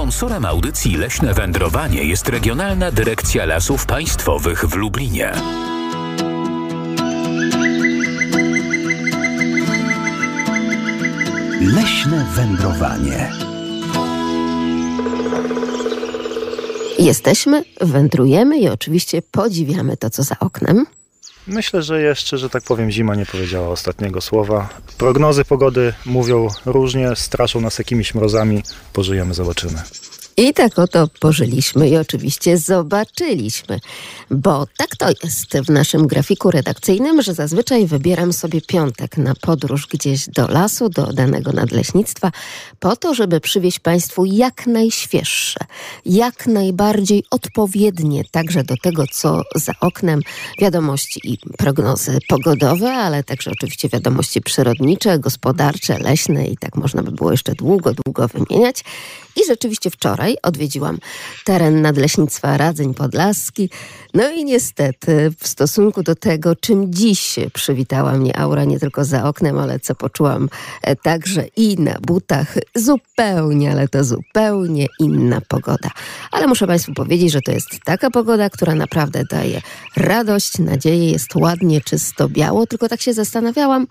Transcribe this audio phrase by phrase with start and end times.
[0.00, 5.32] Sponsorem audycji Leśne Wędrowanie jest Regionalna Dyrekcja Lasów Państwowych w Lublinie.
[11.60, 13.30] Leśne wędrowanie.
[16.98, 20.86] Jesteśmy, wędrujemy i oczywiście podziwiamy to, co za oknem.
[21.46, 24.68] Myślę, że jeszcze, że tak powiem, zima nie powiedziała ostatniego słowa.
[24.98, 28.62] Prognozy pogody mówią różnie, straszą nas jakimiś mrozami.
[28.92, 29.82] Pożyjemy, zobaczymy.
[30.40, 33.80] I tak oto pożyliśmy i oczywiście zobaczyliśmy,
[34.30, 39.86] bo tak to jest w naszym grafiku redakcyjnym, że zazwyczaj wybieram sobie piątek na podróż
[39.86, 42.32] gdzieś do lasu, do danego nadleśnictwa,
[42.78, 45.60] po to, żeby przywieźć Państwu jak najświeższe,
[46.06, 50.20] jak najbardziej odpowiednie także do tego, co za oknem,
[50.60, 57.12] wiadomości i prognozy pogodowe, ale także oczywiście wiadomości przyrodnicze, gospodarcze, leśne i tak można by
[57.12, 58.84] było jeszcze długo, długo wymieniać.
[59.42, 60.98] I rzeczywiście wczoraj odwiedziłam
[61.44, 63.70] teren Nadleśnictwa Radzeń Podlaski.
[64.14, 69.24] No i niestety w stosunku do tego, czym dziś przywitała mnie aura nie tylko za
[69.24, 70.48] oknem, ale co poczułam
[70.82, 75.90] e, także i na butach, zupełnie, ale to zupełnie inna pogoda.
[76.32, 79.60] Ale muszę Państwu powiedzieć, że to jest taka pogoda, która naprawdę daje
[79.96, 82.66] radość, nadzieję, jest ładnie, czysto, biało.
[82.66, 83.86] Tylko tak się zastanawiałam,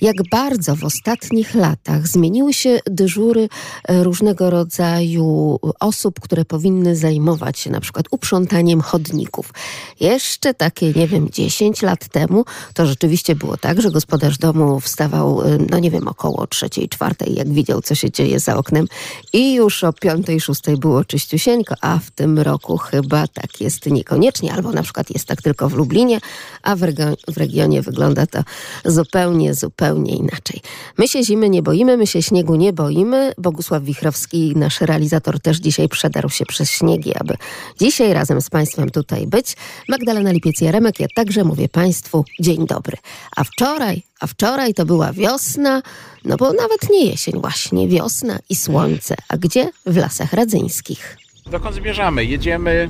[0.00, 3.48] jak bardzo w ostatnich latach zmieniły się dyżury
[3.88, 9.52] e, różnego rodzaju rodzaju osób, które powinny zajmować się na przykład uprzątaniem chodników.
[10.00, 15.42] Jeszcze takie, nie wiem, 10 lat temu to rzeczywiście było tak, że gospodarz domu wstawał,
[15.42, 18.86] y, no nie wiem, około trzeciej, czwartej, jak widział, co się dzieje za oknem
[19.32, 24.52] i już o piątej, szóstej było czyściusieńko, a w tym roku chyba tak jest niekoniecznie,
[24.52, 26.20] albo na przykład jest tak tylko w Lublinie,
[26.62, 26.80] a w,
[27.28, 28.42] w regionie wygląda to
[28.84, 30.60] zupełnie, zupełnie inaczej.
[30.98, 33.32] My się zimy nie boimy, my się śniegu nie boimy.
[33.38, 37.34] Bogusław Wichrowski, nasz realizator też dzisiaj przedarł się przez śniegi, aby
[37.80, 39.56] dzisiaj razem z Państwem tutaj być.
[39.88, 42.96] Magdalena Lipiec-Jaremek, ja także mówię Państwu dzień dobry.
[43.36, 45.82] A wczoraj, a wczoraj to była wiosna,
[46.24, 49.14] no bo nawet nie jesień właśnie, wiosna i słońce.
[49.28, 49.70] A gdzie?
[49.86, 51.16] W Lasach Radzyńskich.
[51.46, 52.24] Dokąd zmierzamy?
[52.24, 52.88] Jedziemy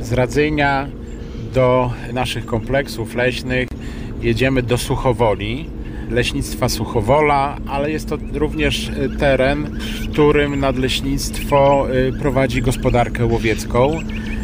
[0.00, 0.88] z Radzynia
[1.54, 3.68] do naszych kompleksów leśnych,
[4.20, 5.70] jedziemy do Suchowoli
[6.12, 13.98] leśnictwa Suchowola, ale jest to również y, teren, w którym nadleśnictwo y, prowadzi gospodarkę łowiecką.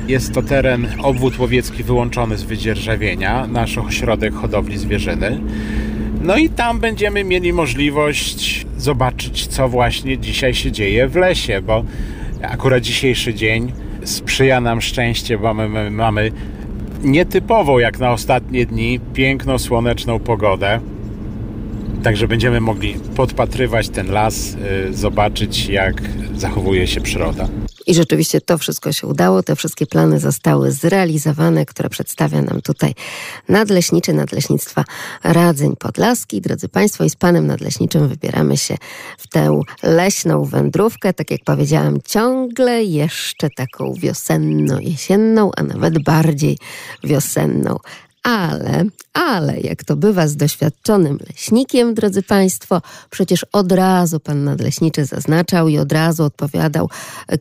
[0.08, 5.40] Jest to teren, obwód łowiecki wyłączony z wydzierżawienia, nasz ośrodek hodowli zwierzyny.
[6.22, 11.84] No i tam będziemy mieli możliwość zobaczyć, co właśnie dzisiaj się dzieje w lesie, bo
[12.42, 13.72] akurat dzisiejszy dzień
[14.04, 16.32] sprzyja nam szczęście, bo my mamy
[17.02, 20.80] nietypową jak na ostatnie dni piękną, słoneczną pogodę.
[22.02, 24.56] Także będziemy mogli podpatrywać ten las,
[24.88, 26.02] y, zobaczyć jak
[26.34, 27.48] zachowuje się przyroda.
[27.86, 32.94] I rzeczywiście to wszystko się udało, te wszystkie plany zostały zrealizowane, które przedstawia nam tutaj
[33.48, 34.84] nadleśniczy Nadleśnictwa
[35.24, 36.40] Radzeń Podlaski.
[36.40, 38.76] Drodzy Państwo, i z Panem Nadleśniczym wybieramy się
[39.18, 46.58] w tę leśną wędrówkę, tak jak powiedziałam, ciągle jeszcze taką wiosenno-jesienną, a nawet bardziej
[47.04, 47.76] wiosenną.
[48.22, 55.04] Ale, ale, jak to bywa z doświadczonym leśnikiem, drodzy Państwo, przecież od razu pan nadleśniczy
[55.04, 56.90] zaznaczał i od razu odpowiadał,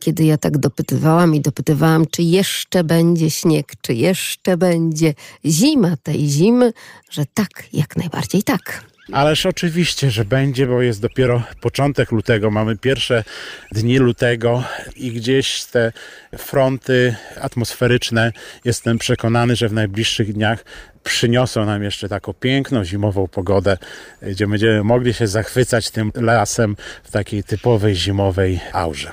[0.00, 6.28] kiedy ja tak dopytywałam i dopytywałam, czy jeszcze będzie śnieg, czy jeszcze będzie zima tej
[6.28, 6.72] zimy,
[7.10, 8.87] że tak, jak najbardziej tak.
[9.12, 13.24] Ależ oczywiście, że będzie, bo jest dopiero początek lutego, mamy pierwsze
[13.72, 14.64] dni lutego
[14.96, 15.92] i gdzieś te
[16.38, 18.32] fronty atmosferyczne,
[18.64, 20.64] jestem przekonany, że w najbliższych dniach
[21.04, 23.78] przyniosą nam jeszcze taką piękną zimową pogodę,
[24.22, 29.10] gdzie będziemy mogli się zachwycać tym lasem w takiej typowej zimowej aurze.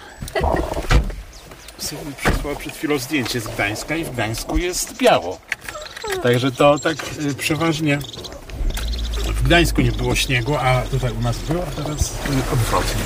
[2.17, 5.41] Przysłał przed chwilą zdjęcie z Gdańska i w Gdańsku jest biało.
[6.23, 7.99] Także to tak y, przeważnie
[9.45, 13.01] Gdańsku nie było śniegu, a tutaj u nas było, a teraz y, odwrotnie.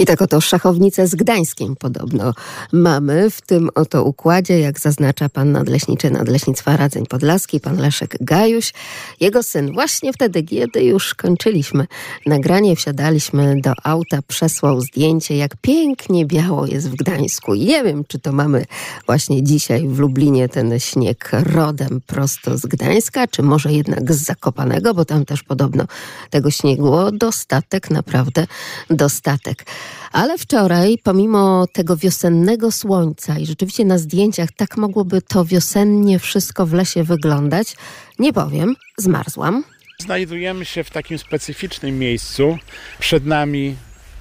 [0.00, 2.34] I tak oto szachownicę z Gdańskiem podobno
[2.72, 8.72] mamy w tym oto układzie, jak zaznacza pan nadleśniczy Nadleśnictwa Radzeń Podlaski, pan Leszek Gajuś.
[9.20, 11.86] Jego syn właśnie wtedy, kiedy już kończyliśmy
[12.26, 17.54] nagranie, wsiadaliśmy do auta, przesłał zdjęcie, jak pięknie biało jest w Gdańsku.
[17.54, 18.64] Nie wiem, czy to mamy
[19.06, 24.94] właśnie dzisiaj w Lublinie ten śnieg rodem prosto z Gdańska, czy może jednak z Zakopanego,
[24.94, 25.84] bo tam też podobno
[26.30, 28.46] tego śniegu dostatek, naprawdę
[28.90, 29.64] dostatek.
[30.12, 36.66] Ale wczoraj, pomimo tego wiosennego słońca i rzeczywiście na zdjęciach tak mogłoby to wiosennie wszystko
[36.66, 37.76] w lesie wyglądać,
[38.18, 39.64] nie powiem, zmarzłam.
[39.98, 42.58] Znajdujemy się w takim specyficznym miejscu.
[42.98, 43.76] Przed nami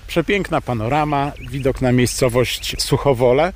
[0.07, 3.53] Przepiękna panorama, widok na miejscowość Suchowole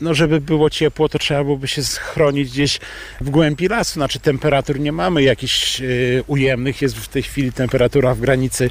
[0.00, 2.80] no żeby było ciepło, to trzeba byłoby się schronić gdzieś
[3.20, 3.92] w głębi lasu.
[3.92, 8.70] Znaczy temperatur nie mamy jakichś y, ujemnych, jest w tej chwili temperatura w granicy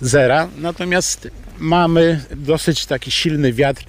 [0.00, 3.84] zera, natomiast mamy dosyć taki silny wiatr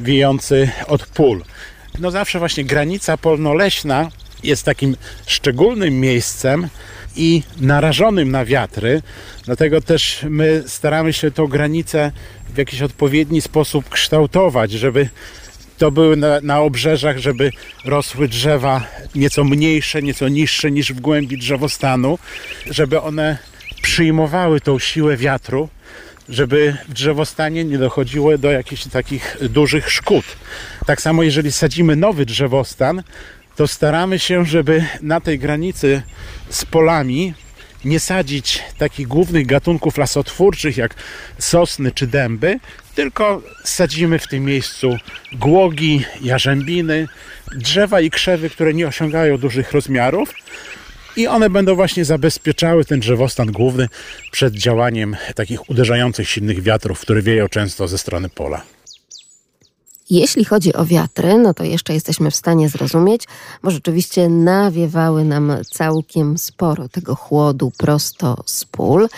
[0.00, 1.42] wiejący od pól.
[1.98, 4.10] No zawsze właśnie granica polnoleśna
[4.42, 4.96] jest takim
[5.26, 6.68] szczególnym miejscem
[7.16, 9.02] i narażonym na wiatry,
[9.44, 12.12] dlatego też my staramy się tą granicę
[12.54, 15.08] w jakiś odpowiedni sposób kształtować, żeby
[15.78, 17.50] to były na, na obrzeżach, żeby
[17.84, 22.18] rosły drzewa nieco mniejsze, nieco niższe niż w głębi drzewostanu,
[22.70, 23.38] żeby one
[23.82, 25.68] przyjmowały tą siłę wiatru,
[26.28, 30.24] żeby w drzewostanie nie dochodziło do jakichś takich dużych szkód.
[30.86, 33.02] Tak samo jeżeli sadzimy nowy drzewostan,
[33.56, 36.02] to staramy się, żeby na tej granicy
[36.50, 37.34] z polami
[37.84, 40.94] nie sadzić takich głównych gatunków lasotwórczych jak
[41.38, 42.58] sosny czy dęby,
[42.94, 44.96] tylko sadzimy w tym miejscu
[45.32, 47.08] głogi, jarzębiny,
[47.56, 50.34] drzewa i krzewy, które nie osiągają dużych rozmiarów
[51.16, 53.88] i one będą właśnie zabezpieczały ten drzewostan główny
[54.30, 58.62] przed działaniem takich uderzających silnych wiatrów, które wieją często ze strony pola.
[60.10, 63.22] Jeśli chodzi o wiatry, no to jeszcze jesteśmy w stanie zrozumieć,
[63.62, 69.08] bo rzeczywiście nawiewały nam całkiem sporo tego chłodu prosto z pól.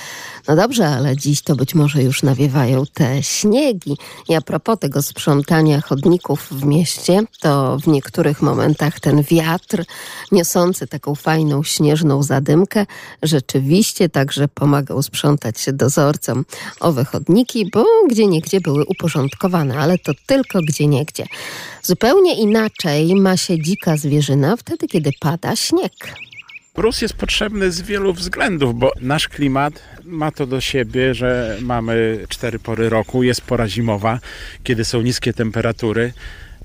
[0.48, 3.96] No dobrze, ale dziś to być może już nawiewają te śniegi.
[4.28, 9.84] I a propos tego sprzątania chodników w mieście, to w niektórych momentach ten wiatr
[10.32, 12.86] niosący taką fajną śnieżną zadymkę
[13.22, 16.44] rzeczywiście także pomagał sprzątać się dozorcom
[16.80, 21.26] owe chodniki, bo gdzie niegdzie były uporządkowane, ale to tylko gdzie niegdzie.
[21.82, 25.92] Zupełnie inaczej ma się dzika zwierzyna wtedy, kiedy pada śnieg.
[26.78, 32.24] Mróz jest potrzebny z wielu względów, bo nasz klimat ma to do siebie, że mamy
[32.28, 34.18] cztery pory roku, jest pora zimowa,
[34.64, 36.12] kiedy są niskie temperatury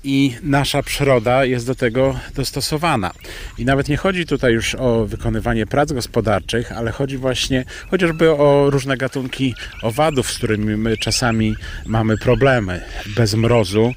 [0.04, 3.10] i nasza przyroda jest do tego dostosowana.
[3.58, 8.70] I nawet nie chodzi tutaj już o wykonywanie prac gospodarczych, ale chodzi właśnie chociażby o
[8.70, 11.54] różne gatunki owadów, z którymi my czasami
[11.86, 12.80] mamy problemy.
[13.16, 13.94] Bez mrozu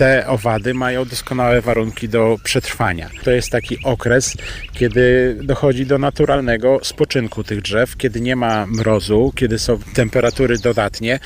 [0.00, 3.10] te owady mają doskonałe warunki do przetrwania.
[3.24, 4.36] To jest taki okres,
[4.72, 11.18] kiedy dochodzi do naturalnego spoczynku tych drzew, kiedy nie ma mrozu, kiedy są temperatury dodatnie,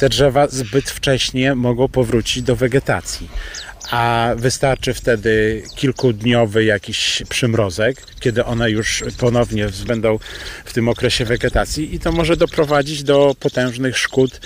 [0.00, 3.28] te drzewa zbyt wcześnie mogą powrócić do wegetacji
[3.90, 10.18] a wystarczy wtedy kilkudniowy jakiś przymrozek, kiedy one już ponownie będą
[10.64, 14.40] w tym okresie wegetacji i to może doprowadzić do potężnych szkód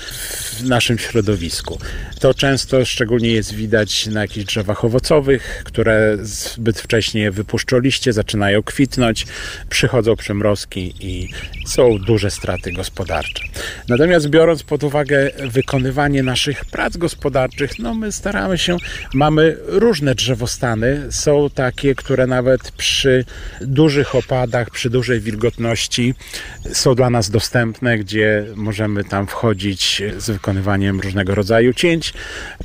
[0.53, 1.79] w naszym środowisku.
[2.21, 8.63] To często szczególnie jest widać na jakichś drzewach owocowych, które zbyt wcześnie wypuszczą liście, zaczynają
[8.63, 9.27] kwitnąć,
[9.69, 11.29] przychodzą przymrozki i
[11.67, 13.45] są duże straty gospodarcze.
[13.89, 18.77] Natomiast biorąc pod uwagę wykonywanie naszych prac gospodarczych, no my staramy się,
[19.15, 19.32] mamy
[19.67, 21.07] różne drzewostany.
[21.11, 23.25] Są takie, które nawet przy
[23.61, 26.15] dużych opadach, przy dużej wilgotności
[26.73, 32.15] są dla nas dostępne, gdzie możemy tam wchodzić z wykonywaniem różnego rodzaju cięć.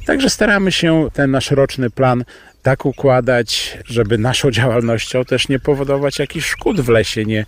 [0.06, 2.24] Także staramy się ten nasz roczny plan
[2.68, 7.46] tak układać, żeby naszą działalnością też nie powodować jakichś szkód w lesie, nie,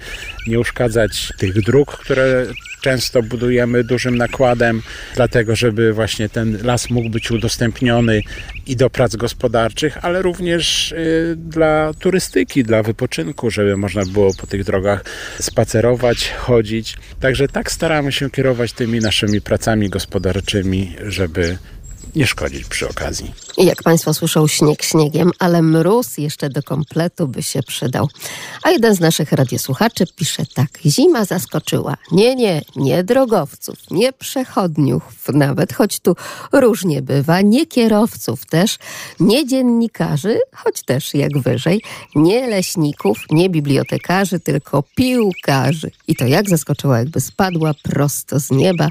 [0.48, 2.46] nie uszkadzać tych dróg, które
[2.82, 4.82] często budujemy dużym nakładem,
[5.16, 8.22] dlatego żeby właśnie ten las mógł być udostępniony
[8.66, 14.48] i do prac gospodarczych, ale również y, dla turystyki, dla wypoczynku, żeby można było po
[14.48, 15.06] tych drogach
[15.40, 16.98] spacerować, chodzić.
[17.20, 21.58] Także tak staramy się kierować tymi naszymi pracami gospodarczymi, żeby
[22.16, 23.34] nie szkodzić przy okazji.
[23.58, 28.08] Jak Państwo słyszą, śnieg śniegiem, ale mróz jeszcze do kompletu by się przydał.
[28.64, 30.70] A jeden z naszych radiosłuchaczy pisze tak.
[30.86, 31.98] Zima zaskoczyła.
[32.12, 36.16] Nie, nie, nie drogowców, nie przechodniów nawet, choć tu
[36.52, 38.78] różnie bywa, nie kierowców też,
[39.20, 41.82] nie dziennikarzy, choć też jak wyżej,
[42.16, 45.92] nie leśników, nie bibliotekarzy, tylko piłkarzy.
[46.08, 48.90] I to jak zaskoczyła, jakby spadła prosto z nieba,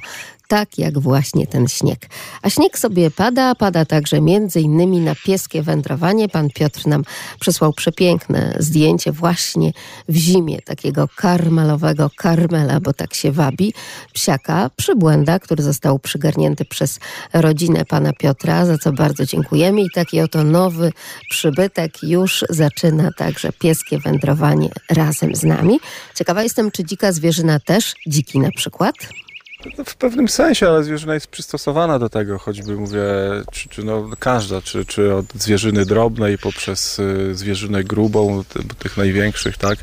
[0.48, 2.08] tak jak właśnie ten śnieg.
[2.42, 6.28] A śnieg sobie pada, pada także między innymi na pieskie wędrowanie.
[6.28, 7.04] Pan Piotr nam
[7.40, 9.72] przysłał przepiękne zdjęcie właśnie
[10.08, 13.74] w zimie takiego karmelowego karmela, bo tak się wabi,
[14.12, 17.00] psiaka, przybłęda, który został przygarnięty przez
[17.32, 20.92] rodzinę pana Piotra, za co bardzo dziękujemy i taki oto nowy
[21.30, 25.80] przybytek już zaczyna także pieskie wędrowanie razem z nami.
[26.14, 28.94] Ciekawa jestem, czy dzika zwierzyna też, dziki na przykład?
[29.86, 33.02] W pewnym sensie, ale zwierzyna jest przystosowana do tego, choćby mówię,
[33.52, 38.44] czy, czy no, każda, czy, czy od zwierzyny drobnej poprzez y, zwierzynę grubą,
[38.78, 39.78] tych największych, tak,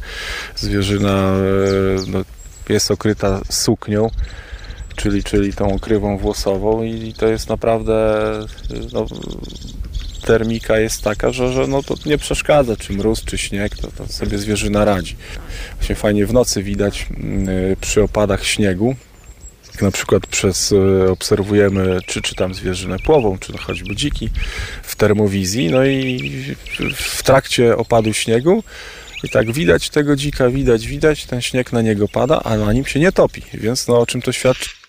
[0.56, 2.22] zwierzyna y, no,
[2.70, 4.10] jest okryta suknią,
[4.96, 8.22] czyli, czyli tą okrywą włosową i to jest naprawdę
[8.94, 9.06] no,
[10.25, 14.08] termika jest taka, że, że no to nie przeszkadza, czy mróz, czy śnieg, to, to
[14.08, 15.15] sobie zwierzyna radzi.
[15.77, 17.08] Właśnie fajnie w nocy widać
[17.72, 18.96] y, przy opadach śniegu,
[19.75, 24.29] jak na przykład przez, y, obserwujemy, czy, czy tam zwierzynę płową, czy choćby dziki
[24.84, 26.55] w termowizji, no i
[26.96, 28.63] w trakcie opadu śniegu
[29.24, 32.86] i tak widać tego dzika, widać, widać, ten śnieg na niego pada, a na nim
[32.86, 34.85] się nie topi, więc no o czym to świadczy?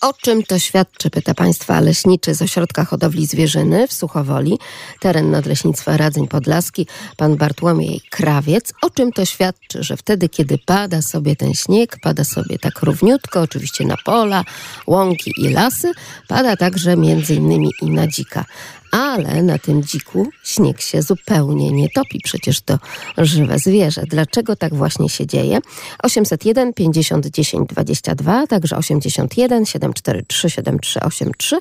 [0.00, 4.58] O czym to świadczy, pyta Państwa leśniczy z Ośrodka Hodowli Zwierzyny w Suchowoli,
[5.00, 8.72] teren Nadleśnictwa Radzeń Podlaski, pan Bartłomiej Krawiec.
[8.82, 13.40] O czym to świadczy, że wtedy, kiedy pada sobie ten śnieg, pada sobie tak równiutko,
[13.40, 14.44] oczywiście na pola,
[14.86, 15.92] łąki i lasy,
[16.28, 18.44] pada także między innymi i na dzika
[18.90, 22.20] ale na tym dziku śnieg się zupełnie nie topi.
[22.24, 22.78] Przecież to
[23.18, 24.02] żywe zwierzę.
[24.06, 25.58] Dlaczego tak właśnie się dzieje?
[26.02, 31.58] 801 50 10 22, także 81 743 7383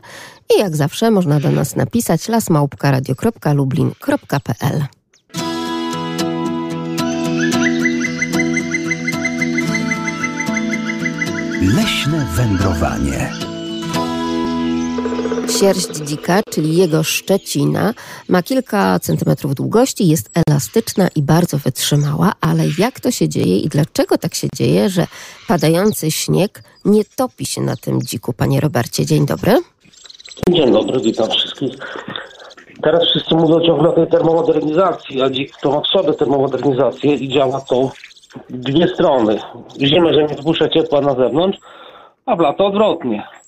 [0.55, 4.86] i jak zawsze można do nas napisać lasmałpka.radio.lublin.pl
[11.62, 13.49] Leśne wędrowanie.
[15.50, 17.94] Sierść dzika, czyli jego szczecina,
[18.29, 23.70] ma kilka centymetrów długości, jest elastyczna i bardzo wytrzymała, ale jak to się dzieje i
[23.70, 25.08] dlaczego tak się dzieje, że
[25.48, 28.34] padający śnieg nie topi się na tym dziku?
[28.34, 29.58] Panie Robercie, dzień dobry.
[30.50, 31.74] Dzień dobry, witam wszystkich.
[32.84, 37.29] Teraz wszyscy mówią ciągle o tej termomodernizacji, a dzik to ma w sobie termomodernizację i
[37.29, 37.91] działa to
[38.50, 39.39] dwie strony.
[39.79, 41.58] W zimę, że nie wpuszcza ciepła na zewnątrz,
[42.25, 43.38] a w lato odwrotnie.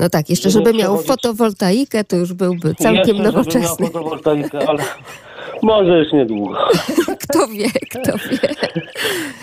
[0.00, 3.60] No tak, jeszcze żeby miał fotowoltaikę, to już byłby całkiem Jeszcze, żeby nowoczesny.
[3.60, 4.82] miał fotowoltaikę, ale
[5.62, 6.58] może już niedługo.
[7.22, 8.54] Kto wie, kto wie.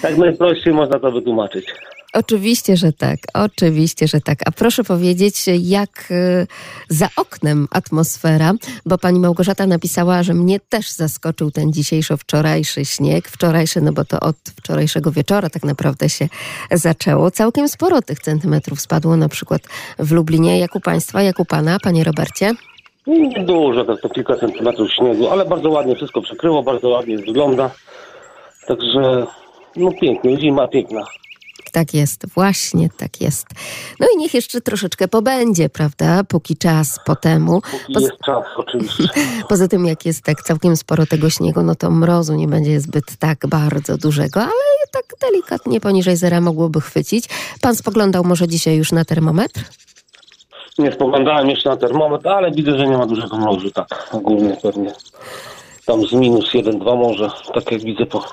[0.02, 1.66] Tak najprościej można to wytłumaczyć.
[2.14, 4.40] Oczywiście, że tak, oczywiście, że tak.
[4.46, 6.48] A proszę powiedzieć, jak y,
[6.90, 8.54] za oknem atmosfera,
[8.86, 13.28] bo pani Małgorzata napisała, że mnie też zaskoczył ten dzisiejszy, wczorajszy śnieg.
[13.28, 16.28] Wczorajszy, no bo to od wczorajszego wieczora tak naprawdę się
[16.72, 17.32] zaczęło.
[17.32, 19.62] Całkiem sporo tych centymetrów spadło, na przykład
[20.00, 20.60] w Lublinie.
[20.60, 22.54] Jak u państwa, jak u pana, panie Robercie?
[23.46, 27.72] Dużo, tak to kilka centymetrów śniegu, ale bardzo ładnie wszystko przykryło, bardzo ładnie wygląda.
[28.68, 29.28] Także,
[29.76, 31.04] no pięknie, zima piękna.
[31.72, 33.48] Tak jest, właśnie tak jest.
[34.00, 36.24] No i niech jeszcze troszeczkę pobędzie, prawda?
[36.24, 37.62] Póki czas po temu.
[37.62, 39.04] Póki Poza, jest czas, oczywiście.
[39.50, 43.18] poza tym, jak jest tak całkiem sporo tego śniegu, no to mrozu nie będzie zbyt
[43.20, 44.52] tak bardzo dużego, ale
[44.92, 47.26] tak delikatnie poniżej zera mogłoby chwycić.
[47.62, 49.62] Pan spoglądał może dzisiaj już na termometr?
[50.80, 54.10] Nie spoglądałem jeszcze na termometr, ale widzę, że nie ma dużego mrozu, tak.
[54.14, 54.94] Ogólnie pewnie
[55.86, 58.24] tam z minus 1-2 może, tak jak widzę po,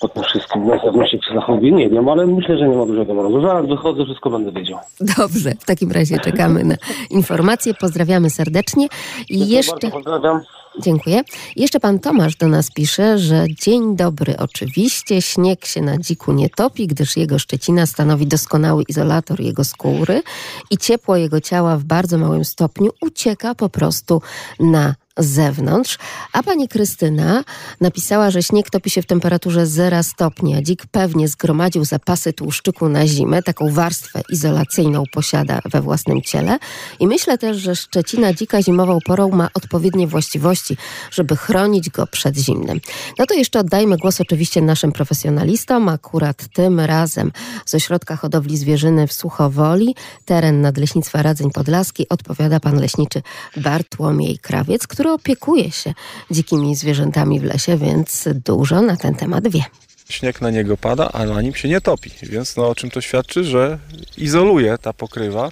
[0.00, 0.66] po tym wszystkim.
[0.66, 3.42] Na pewno się zachowuje, nie wiem, ale myślę, że nie ma dużego mrozu.
[3.42, 4.78] Zaraz wychodzę, wszystko będę wiedział.
[5.00, 6.74] Dobrze, w takim razie czekamy na
[7.10, 7.74] informacje.
[7.74, 8.86] Pozdrawiamy serdecznie.
[9.28, 9.72] I jeszcze.
[9.72, 10.40] Bardzo pozdrawiam.
[10.78, 11.22] Dziękuję.
[11.56, 14.36] Jeszcze pan Tomasz do nas pisze, że dzień dobry.
[14.38, 20.22] Oczywiście śnieg się na dziku nie topi, gdyż jego szczecina stanowi doskonały izolator jego skóry
[20.70, 24.22] i ciepło jego ciała w bardzo małym stopniu ucieka po prostu
[24.60, 25.98] na zewnątrz.
[26.32, 27.44] A pani Krystyna
[27.80, 32.88] napisała, że śnieg topi się w temperaturze 0 stopni, a dzik pewnie zgromadził zapasy tłuszczyku
[32.88, 36.58] na zimę, taką warstwę izolacyjną posiada we własnym ciele.
[37.00, 40.76] I myślę też, że szczecina dzika zimową porą ma odpowiednie właściwości,
[41.10, 42.80] żeby chronić go przed zimnem.
[43.18, 47.32] No to jeszcze oddajmy głos oczywiście naszym profesjonalistom, akurat tym razem
[47.66, 49.94] z Ośrodka Hodowli Zwierzyny w Suchowoli,
[50.24, 53.22] teren Nadleśnictwa Radzeń Podlaski, odpowiada pan leśniczy
[53.56, 55.94] Bartłomiej Krawiec, który opiekuje się
[56.30, 59.64] dzikimi zwierzętami w lesie, więc dużo na ten temat wie.
[60.08, 63.00] Śnieg na niego pada, a na nim się nie topi, więc no o czym to
[63.00, 63.78] świadczy, że
[64.18, 65.50] izoluje ta pokrywa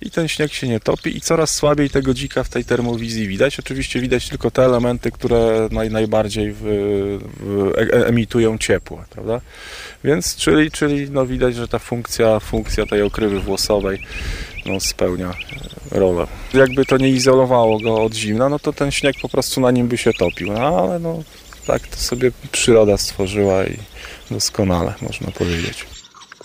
[0.00, 3.58] i ten śnieg się nie topi i coraz słabiej tego dzika w tej termowizji widać.
[3.58, 9.40] Oczywiście widać tylko te elementy, które naj, najbardziej w, w, e- emitują ciepło, prawda?
[10.04, 13.98] Więc czyli, czyli no widać, że ta funkcja, funkcja tej okrywy włosowej
[14.66, 15.30] no, spełnia
[15.92, 16.26] e, rolę.
[16.54, 19.88] Jakby to nie izolowało go od zimna, no to ten śnieg po prostu na nim
[19.88, 21.22] by się topił, no ale no
[21.66, 23.78] tak to sobie przyroda stworzyła i
[24.30, 25.86] doskonale można powiedzieć.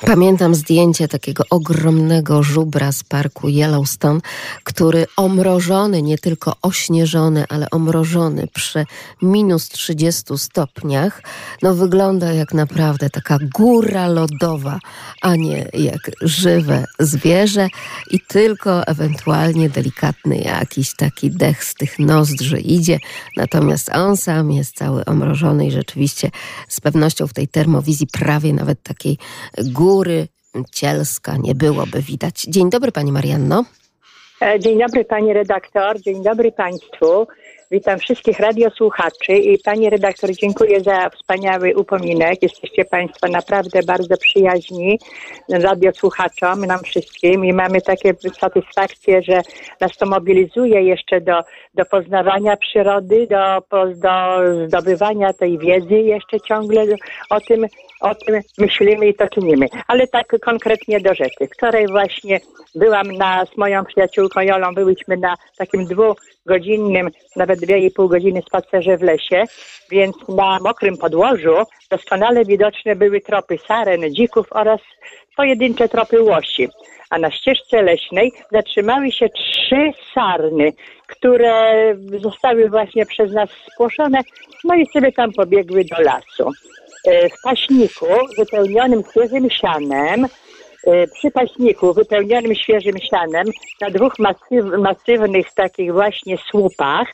[0.06, 4.20] Pamiętam zdjęcie takiego ogromnego żubra z parku Yellowstone,
[4.63, 8.86] który omrożony, nie tylko ośnieżony, ale omrożony przy
[9.22, 11.24] minus 30 stopniach,
[11.62, 14.79] no wygląda jak naprawdę taka góra lodowa,
[15.22, 17.68] a nie jak żywe zwierzę
[18.12, 23.00] i tylko ewentualnie delikatny jakiś taki dech z tych nozdrzy idzie,
[23.38, 26.32] natomiast on sam jest cały omrożony i rzeczywiście
[26.68, 29.18] z pewnością w tej termowizji prawie nawet takiej
[29.63, 29.88] góry
[30.72, 32.41] Cielska nie byłoby widać.
[32.41, 33.65] Dzień dobry Pani Marianno.
[34.41, 37.27] E, dzień dobry Pani redaktor, dzień dobry Państwu.
[37.72, 42.41] Witam wszystkich radiosłuchaczy i Pani redaktor dziękuję za wspaniały upominek.
[42.41, 45.00] Jesteście Państwo naprawdę bardzo przyjaźni
[45.50, 49.41] radiosłuchaczom, nam wszystkim i mamy takie satysfakcje, że
[49.81, 51.39] nas to mobilizuje jeszcze do,
[51.74, 53.62] do poznawania przyrody, do,
[53.96, 56.86] do zdobywania tej wiedzy jeszcze ciągle
[57.29, 57.65] o tym,
[58.01, 59.65] o tym myślimy i to czynimy.
[59.88, 61.48] Ale tak konkretnie do rzeczy.
[61.53, 62.39] Wczoraj właśnie
[62.75, 68.41] byłam na, z moją przyjaciółką Jolą, byliśmy na takim dwugodzinnym, nawet dwie i pół godziny
[68.41, 69.44] spacerze w lesie,
[69.91, 71.56] więc na mokrym podłożu
[71.91, 74.79] doskonale widoczne były tropy saren, dzików oraz
[75.36, 76.68] pojedyncze tropy łosi.
[77.10, 80.74] A na ścieżce leśnej zatrzymały się trzy sarny,
[81.08, 84.20] które zostały właśnie przez nas spłoszone,
[84.63, 86.51] no i sobie tam pobiegły do lasu.
[87.08, 88.06] E, w paśniku
[88.38, 90.25] wypełnionym świeżym sianem,
[90.88, 93.48] e, przy paśniku wypełnionym świeżym sianem
[93.82, 97.08] na dwóch masyw, masywnych takich właśnie słupach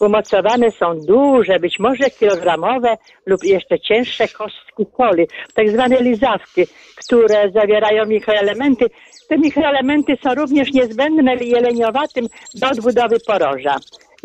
[0.00, 6.62] umocowane są duże, być może kilogramowe lub jeszcze cięższe kostki soli, tak zwane lizawki,
[6.96, 8.86] które zawierają mikroelementy.
[9.28, 13.76] Te mikroelementy są również niezbędne jeleniowatym do odbudowy poroża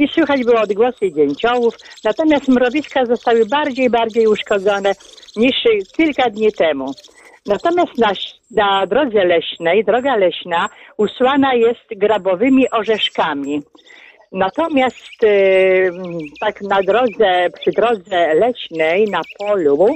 [0.02, 4.92] i słychać było odgłosy dzięciołów, natomiast mrowiska zostały bardziej bardziej uszkodzone
[5.36, 5.56] niż
[5.98, 6.86] kilka dni temu.
[7.46, 8.12] Natomiast na,
[8.52, 13.62] na drodze leśnej, droga leśna usłana jest grabowymi orzeszkami.
[14.32, 15.92] Natomiast y,
[16.40, 19.88] tak na drodze, przy drodze leśnej, na polu,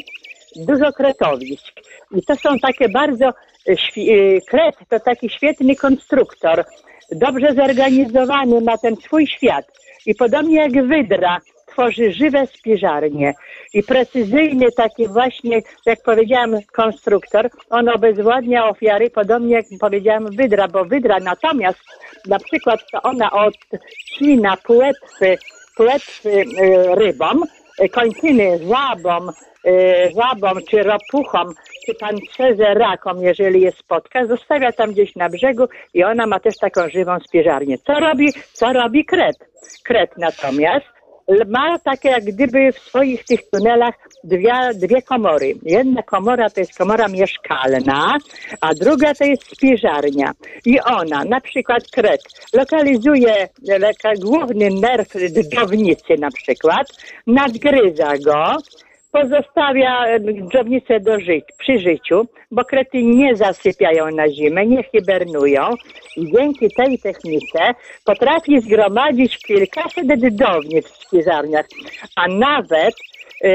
[0.56, 1.74] dużo kretowisk.
[2.12, 3.30] I to są takie bardzo,
[3.70, 6.66] y, y, kret to taki świetny konstruktor,
[7.12, 9.66] dobrze zorganizowany ma ten swój świat.
[10.06, 13.34] I podobnie jak wydra tworzy żywe spiżarnie.
[13.74, 20.86] I precyzyjny taki właśnie, jak powiedziałam, konstruktor, on obezwładnia ofiary, podobnie jak powiedziałam wydra, bo
[20.86, 21.80] wydra natomiast
[22.28, 25.38] na przykład to ona odcina płetwy,
[25.76, 26.46] płetwy y,
[26.96, 27.44] rybom,
[27.84, 29.32] y, kończyny żabom,
[30.16, 31.54] żabom czy ropuchom,
[31.86, 36.58] czy pancerze rakom, jeżeli je spotka, zostawia tam gdzieś na brzegu i ona ma też
[36.58, 37.78] taką żywą spieżarnię.
[37.78, 39.36] Co robi, co robi kret?
[39.84, 40.86] Kret natomiast
[41.48, 45.54] ma takie jak gdyby w swoich tych tunelach dwie, dwie komory.
[45.64, 48.18] Jedna komora to jest komora mieszkalna,
[48.62, 50.32] a druga to jest spiżarnia.
[50.66, 52.22] I ona, na przykład kret,
[52.54, 53.48] lokalizuje
[54.22, 55.08] główny nerw
[55.50, 56.88] dżownicy na przykład,
[57.28, 58.58] nadgryza go,
[59.16, 60.06] pozostawia
[60.52, 65.70] dżownicę do ży- przy życiu, bo krety nie zasypiają na zimę, nie hibernują
[66.18, 67.60] i dzięki tej technice
[68.06, 70.06] potrafi zgromadzić kilkaset
[70.40, 71.66] dżownic w spiżarniach,
[72.16, 72.96] a nawet
[73.42, 73.50] yy,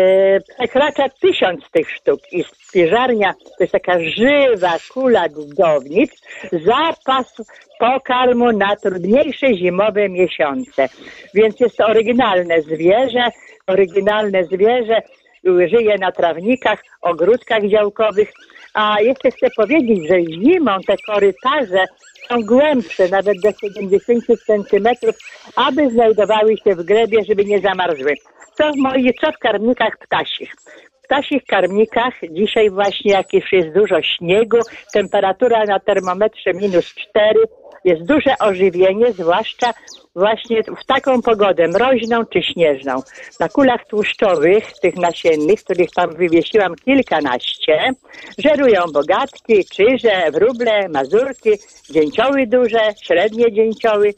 [0.59, 6.11] przekracza tysiąc tych sztuk i spiżarnia to jest taka żywa kula dżownic,
[6.53, 7.35] zapas
[7.79, 10.88] pokarmu na trudniejsze zimowe miesiące.
[11.35, 13.29] Więc jest to oryginalne zwierzę,
[13.66, 15.03] oryginalne zwierzę,
[15.44, 18.33] żyje na trawnikach, ogródkach działkowych.
[18.74, 21.85] A jeszcze chcę powiedzieć, że zimą te korytarze
[22.29, 25.14] są głębsze, nawet do 70 centymetrów,
[25.57, 28.14] aby znajdowały się w glebie, żeby nie zamarzły.
[28.59, 30.55] To w moich, co w karmnikach ptasich.
[31.03, 34.59] W ptasich karmnikach dzisiaj właśnie, jak już jest dużo śniegu,
[34.92, 37.40] temperatura na termometrze minus 4,
[37.85, 39.75] jest duże ożywienie, zwłaszcza
[40.16, 43.03] właśnie w taką pogodę, mroźną czy śnieżną.
[43.40, 47.93] Na kulach tłuszczowych, tych nasiennych, których tam wywiesiłam kilkanaście,
[48.38, 51.51] żerują bogatki, czyże, wróble, mazurki,
[51.90, 54.14] dzięcioły duże, średnie dzięcioły,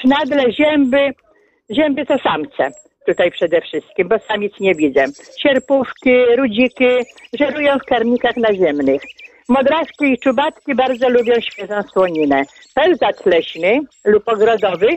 [0.00, 1.14] cznadle, zięby,
[1.70, 2.70] zięby to samce
[3.06, 5.04] tutaj przede wszystkim, bo samic nie widzę.
[5.42, 6.88] Sierpówki, rudziki
[7.32, 9.02] żerują w karmnikach naziemnych.
[9.48, 12.42] Modraszki i czubatki bardzo lubią świeżą słoninę.
[12.74, 14.88] Pełzacz leśny lub ogrodowy,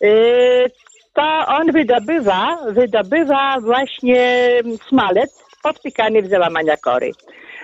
[0.00, 0.70] yy,
[1.14, 4.50] to on wydobywa, wydobywa właśnie
[4.88, 7.10] smalec obtykany w załamania kory.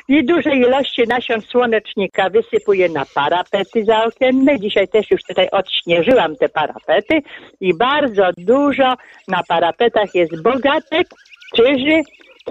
[0.08, 4.60] I duże ilości nasion słonecznika wysypuje na parapety zaokienne.
[4.60, 7.22] Dzisiaj też już tutaj odśnieżyłam te parapety
[7.60, 8.94] i bardzo dużo
[9.28, 11.08] na parapetach jest bogatek,
[11.56, 12.00] czyży,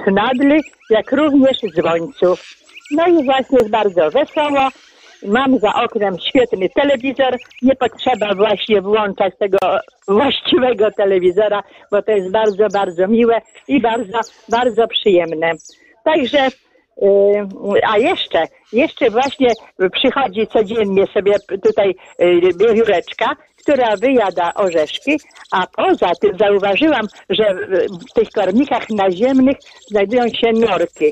[0.06, 2.65] knadli, jak również dzwońców.
[2.92, 4.68] No i właśnie jest bardzo wesoło.
[5.26, 7.38] Mam za oknem świetny telewizor.
[7.62, 9.58] Nie potrzeba właśnie włączać tego
[10.08, 14.20] właściwego telewizora, bo to jest bardzo, bardzo miłe i bardzo,
[14.50, 15.52] bardzo przyjemne.
[16.04, 16.50] Także
[17.02, 19.48] Yy, a jeszcze, jeszcze właśnie
[19.92, 25.20] przychodzi codziennie sobie tutaj yy, Jureczka, która wyjada orzeszki,
[25.52, 27.56] a poza tym zauważyłam, że
[28.10, 31.06] w tych kornikach naziemnych znajdują się norki.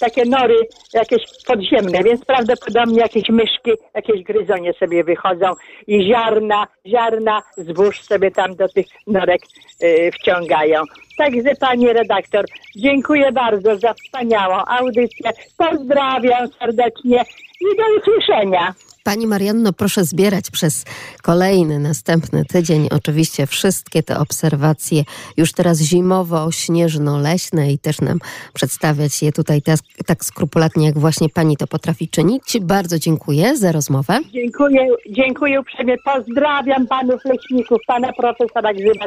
[0.00, 0.56] Takie nory
[0.94, 5.46] jakieś podziemne, więc prawdopodobnie jakieś myszki, jakieś gryzonie sobie wychodzą
[5.86, 9.42] i ziarna, ziarna zbóż sobie tam do tych norek
[9.82, 10.82] y, wciągają.
[11.18, 12.44] Także pani redaktor,
[12.76, 15.30] dziękuję bardzo za wspaniałą audycję.
[15.56, 17.24] Pozdrawiam serdecznie
[17.60, 18.74] i do usłyszenia.
[19.10, 20.84] Pani Marianno, proszę zbierać przez
[21.22, 25.02] kolejny, następny tydzień oczywiście wszystkie te obserwacje
[25.36, 28.18] już teraz zimowo-śnieżno-leśne i też nam
[28.54, 32.58] przedstawiać je tutaj tak, tak skrupulatnie, jak właśnie Pani to potrafi czynić.
[32.60, 34.18] Bardzo dziękuję za rozmowę.
[34.32, 35.96] Dziękuję, dziękuję uprzejmie.
[36.04, 39.06] Pozdrawiam panów leśników, pana profesora Grzyba,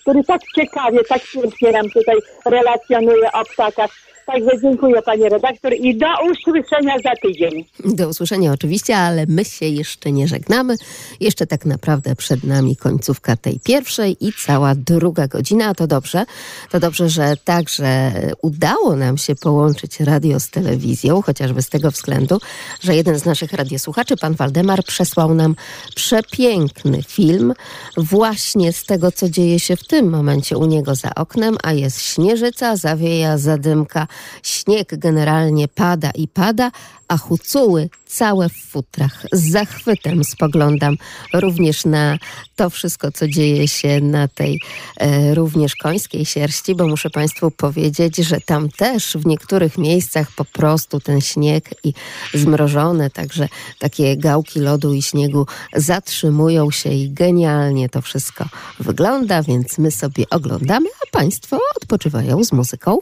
[0.00, 4.09] który tak ciekawie, tak pięknie nam tutaj relacjonuje o ptakach.
[4.26, 7.64] Także dziękuję Pani redaktor i do usłyszenia za tydzień.
[7.84, 10.76] Do usłyszenia oczywiście, ale my się jeszcze nie żegnamy.
[11.20, 15.66] Jeszcze tak naprawdę przed nami końcówka tej pierwszej i cała druga godzina.
[15.66, 16.24] A to dobrze.
[16.70, 22.38] To dobrze, że także udało nam się połączyć radio z telewizją, chociażby z tego względu,
[22.80, 25.56] że jeden z naszych radiosłuchaczy, pan Waldemar, przesłał nam
[25.94, 27.54] przepiękny film
[27.96, 32.02] właśnie z tego, co dzieje się w tym momencie u niego za oknem, a jest
[32.02, 34.06] śnieżyca, zawieja, zadymka,
[34.42, 36.70] Śnieg generalnie pada i pada,
[37.10, 39.26] a hucuły całe w futrach.
[39.32, 40.96] Z zachwytem spoglądam
[41.34, 42.18] również na
[42.56, 44.60] to wszystko, co dzieje się na tej
[44.96, 50.44] e, również końskiej sierści, bo muszę Państwu powiedzieć, że tam też w niektórych miejscach po
[50.44, 51.94] prostu ten śnieg i
[52.34, 58.44] zmrożone, także takie gałki lodu i śniegu zatrzymują się i genialnie to wszystko
[58.80, 62.98] wygląda, więc my sobie oglądamy, a Państwo odpoczywają z muzyką.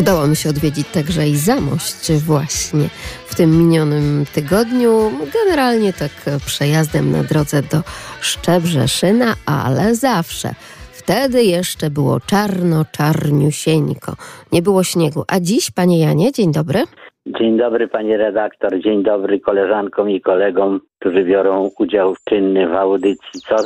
[0.00, 2.88] Udało mi się odwiedzić także i Zamość właśnie
[3.26, 5.10] w tym minionym tygodniu.
[5.34, 6.10] Generalnie tak
[6.46, 7.78] przejazdem na drodze do
[8.20, 10.48] Szczebrzeszyna, ale zawsze.
[10.92, 14.12] Wtedy jeszcze było czarno, czarniusieńko.
[14.52, 15.24] Nie było śniegu.
[15.28, 16.80] A dziś, panie Janie, dzień dobry.
[17.26, 18.80] Dzień dobry, panie redaktor.
[18.80, 23.40] Dzień dobry koleżankom i kolegom, którzy biorą udział czynny w audycji.
[23.48, 23.56] Co,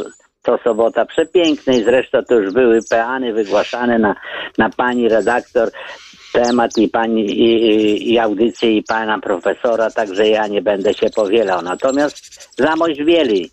[0.42, 4.14] co sobota przepięknej, zresztą to już były peany wygłaszane na,
[4.58, 5.68] na pani redaktor
[6.34, 11.10] temat i pani i, i, i audycję i pana profesora, także ja nie będę się
[11.10, 11.62] powielał.
[11.62, 12.16] Natomiast
[12.58, 13.50] Zamość Wieli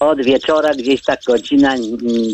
[0.00, 1.74] od wieczora gdzieś tak godzina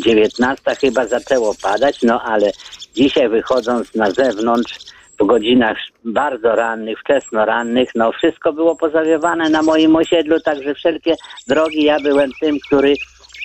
[0.04, 2.50] 19 chyba zaczęło padać, no ale
[2.94, 4.78] dzisiaj wychodząc na zewnątrz
[5.20, 11.14] w godzinach bardzo rannych, wczesno rannych, no wszystko było pozawiewane na moim osiedlu, także wszelkie
[11.46, 12.94] drogi ja byłem tym, który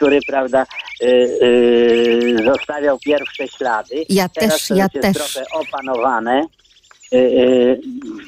[0.02, 0.66] który, prawda,
[1.04, 4.06] y, y, zostawiał pierwsze ślady.
[4.10, 5.34] Ja Teraz też, to ja jest też.
[5.34, 6.46] trochę opanowane.
[7.14, 7.82] Y,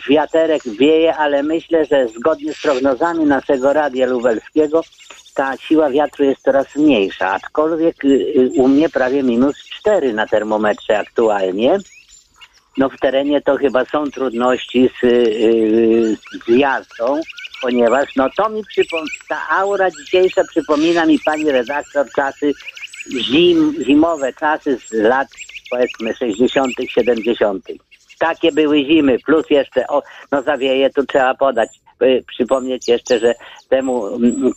[0.09, 4.81] wiaterek wieje, ale myślę, że zgodnie z prognozami naszego radia lubelskiego
[5.35, 7.95] ta siła wiatru jest coraz mniejsza, aczkolwiek
[8.57, 11.77] u mnie prawie minus 4 na termometrze aktualnie.
[12.77, 15.05] No w terenie to chyba są trudności z,
[16.45, 17.21] z jazdą,
[17.63, 22.51] ponieważ no to mi przypomina, ta aura dzisiejsza przypomina mi pani redaktor czasy
[23.29, 25.27] zim, zimowe czasy z lat
[25.69, 27.65] powiedzmy 60., 70.
[28.19, 31.69] Takie były zimy, plus jeszcze, o, no zawieje, tu trzeba podać,
[32.27, 33.35] przypomnieć jeszcze, że
[33.69, 34.03] temu,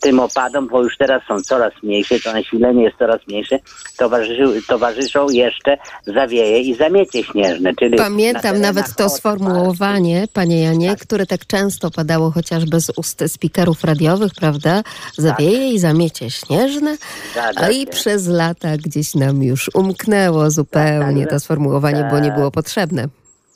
[0.01, 3.59] tym opadom, bo już teraz są coraz mniejsze, to nasilenie jest coraz mniejsze,
[3.97, 7.97] towarzy, towarzyszą jeszcze zawieje i zamiecie śnieżne, czyli...
[7.97, 13.25] na Pamiętam terenach nawet to sformułowanie, panie Janie, które tak często padało chociażby z ust
[13.29, 14.83] spikerów radiowych, prawda?
[15.19, 16.97] Zawieje i zamiecie śnieżne,
[17.33, 17.87] Zgadza a i się.
[17.87, 23.09] przez lata gdzieś nam już umknęło zupełnie tak, to sformułowanie, bo nie było potrzebne.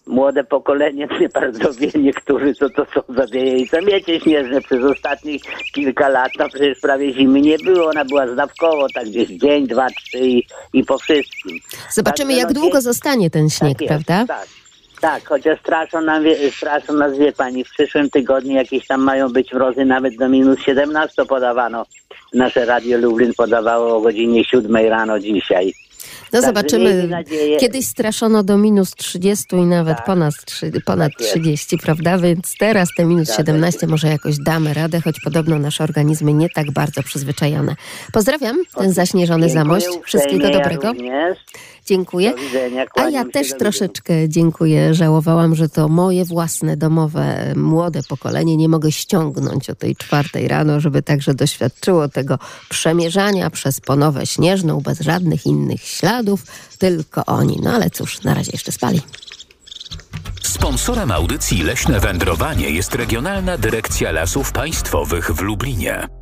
[0.07, 5.43] Młode pokolenie nie bardzo wie niektórzy, co to są zawieje i zamiecie śnieżne przez ostatnich
[5.75, 6.33] kilka lat.
[6.39, 10.47] No przecież prawie zimy nie było, ona była zdawkowo, tak gdzieś dzień, dwa, trzy i,
[10.73, 11.59] i po wszystkim.
[11.91, 14.35] Zobaczymy, Także, jak no, długo dzień- zostanie ten śnieg, tak jest, prawda?
[14.35, 14.49] Tak.
[15.01, 16.25] Tak, chociaż straszą, nam,
[16.57, 20.61] straszą nas, wie pani, w przyszłym tygodniu jakieś tam mają być mrozy, nawet do minus
[20.61, 21.87] 17 podawano.
[22.35, 25.75] Nasze Radio Lublin podawało o godzinie 7 rano dzisiaj.
[26.33, 27.09] No Także zobaczymy.
[27.61, 30.07] Kiedyś straszono do minus 30 i nawet Tak.
[30.07, 31.33] ponad, trzy- ponad Tak jest.
[31.33, 32.19] 30, prawda?
[32.19, 36.49] Więc teraz te minus Zgadza 17 może jakoś damy radę, choć podobno nasze organizmy nie
[36.49, 37.77] tak bardzo przyzwyczajone.
[38.13, 39.87] Pozdrawiam ten zaśnieżony zamość.
[40.05, 40.93] Wszystkiego dobrego.
[41.87, 42.31] Dziękuję.
[42.31, 44.95] Do widzenia, A ja też troszeczkę dziękuję.
[44.95, 50.81] Żałowałam, że to moje własne, domowe, młode pokolenie nie mogę ściągnąć o tej czwartej rano,
[50.81, 52.39] żeby także doświadczyło tego
[52.69, 56.43] przemierzania przez ponowę śnieżną, bez żadnych innych śladów,
[56.79, 57.61] tylko oni.
[57.63, 59.01] No ale cóż, na razie jeszcze spali.
[60.43, 66.20] Sponsorem audycji Leśne Wędrowanie jest Regionalna Dyrekcja Lasów Państwowych w Lublinie.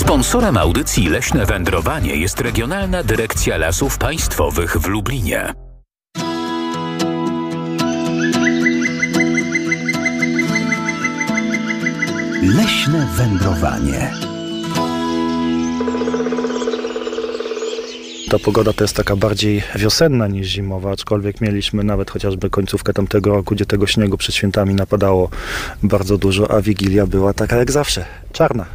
[0.00, 5.54] Sponsorem audycji Leśne Wędrowanie jest Regionalna Dyrekcja Lasów Państwowych w Lublinie.
[12.42, 14.10] Leśne Wędrowanie
[18.30, 23.30] Ta pogoda to jest taka bardziej wiosenna niż zimowa, aczkolwiek mieliśmy nawet chociażby końcówkę tamtego
[23.30, 25.28] roku, gdzie tego śniegu przed świętami napadało
[25.82, 28.66] bardzo dużo, a Wigilia była taka jak zawsze, czarna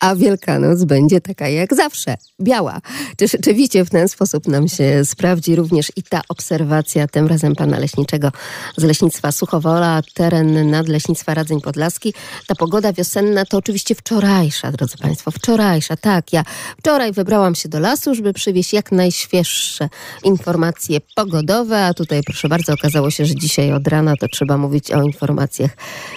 [0.00, 2.80] a Wielkanoc będzie taka jak zawsze, biała.
[3.16, 7.78] Czy rzeczywiście w ten sposób nam się sprawdzi również i ta obserwacja, tym razem pana
[7.78, 8.32] leśniczego
[8.76, 12.14] z Leśnictwa Suchowola, teren nadleśnictwa Radzeń Podlaski.
[12.46, 15.96] Ta pogoda wiosenna to oczywiście wczorajsza, drodzy państwo, wczorajsza.
[15.96, 16.44] Tak, ja
[16.78, 19.88] wczoraj wybrałam się do lasu, żeby przywieźć jak najświeższe
[20.24, 24.90] informacje pogodowe, a tutaj proszę bardzo, okazało się, że dzisiaj od rana to trzeba mówić
[24.90, 25.70] o informacjach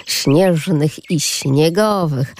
[0.06, 2.34] śnieżnych i śniegowych.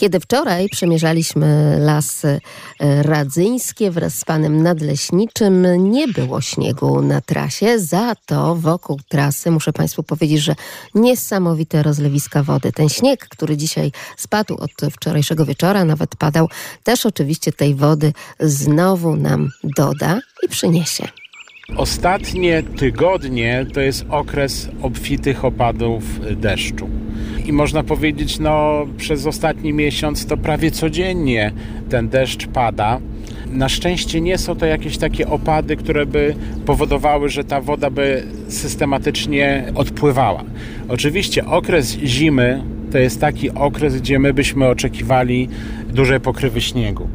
[0.00, 2.40] Kiedy wczoraj przemierzaliśmy lasy
[2.80, 9.50] e, radzyńskie wraz z panem nadleśniczym, nie było śniegu na trasie, za to wokół trasy
[9.50, 10.54] muszę państwu powiedzieć, że
[10.94, 12.72] niesamowite rozlewiska wody.
[12.72, 16.48] Ten śnieg, który dzisiaj spadł od wczorajszego wieczora, nawet padał,
[16.84, 21.08] też oczywiście tej wody znowu nam doda i przyniesie.
[21.76, 26.02] Ostatnie tygodnie to jest okres obfitych opadów
[26.36, 26.88] deszczu.
[27.46, 31.52] I można powiedzieć, no przez ostatni miesiąc to prawie codziennie
[31.88, 33.00] ten deszcz pada.
[33.46, 36.34] Na szczęście nie są to jakieś takie opady, które by
[36.66, 40.44] powodowały, że ta woda by systematycznie odpływała.
[40.88, 45.48] Oczywiście okres zimy to jest taki okres, gdzie my byśmy oczekiwali
[45.88, 47.08] dużej pokrywy śniegu.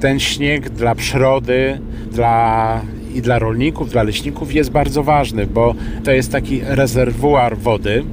[0.00, 1.80] Ten śnieg dla przyrody,
[2.12, 2.80] dla
[3.16, 5.74] i dla rolników, dla leśników jest bardzo ważny, bo
[6.04, 8.04] to jest taki rezerwuar wody.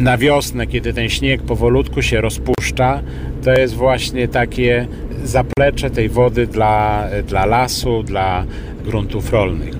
[0.00, 3.02] Na wiosnę, kiedy ten śnieg powolutku się rozpuszcza,
[3.44, 4.86] to jest właśnie takie
[5.24, 8.44] zaplecze tej wody dla, dla lasu, dla
[8.84, 9.74] gruntów rolnych.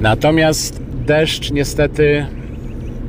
[0.00, 2.26] Natomiast deszcz niestety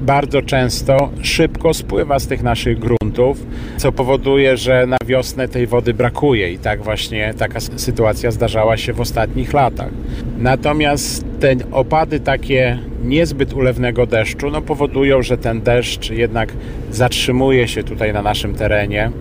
[0.02, 3.46] bardzo często szybko spływa z tych naszych gruntów,
[3.78, 8.94] co powoduje, że na wiosnę tej wody brakuje i tak właśnie taka sytuacja zdarzała się
[8.94, 9.90] w ostatnich latach.
[10.38, 16.54] Natomiast te opady takie niezbyt ulewnego deszczu no, powodują, że ten deszcz jednak
[16.92, 19.12] zatrzymuje się tutaj na naszym terenie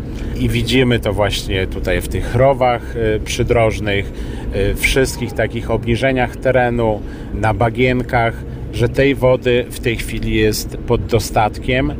[0.41, 4.13] i widzimy to właśnie tutaj w tych rowach y, przydrożnych,
[4.57, 7.01] y, wszystkich takich obniżeniach terenu,
[7.35, 8.35] na bagienkach
[8.73, 11.91] że tej wody w tej chwili jest pod dostatkiem.
[11.91, 11.95] E,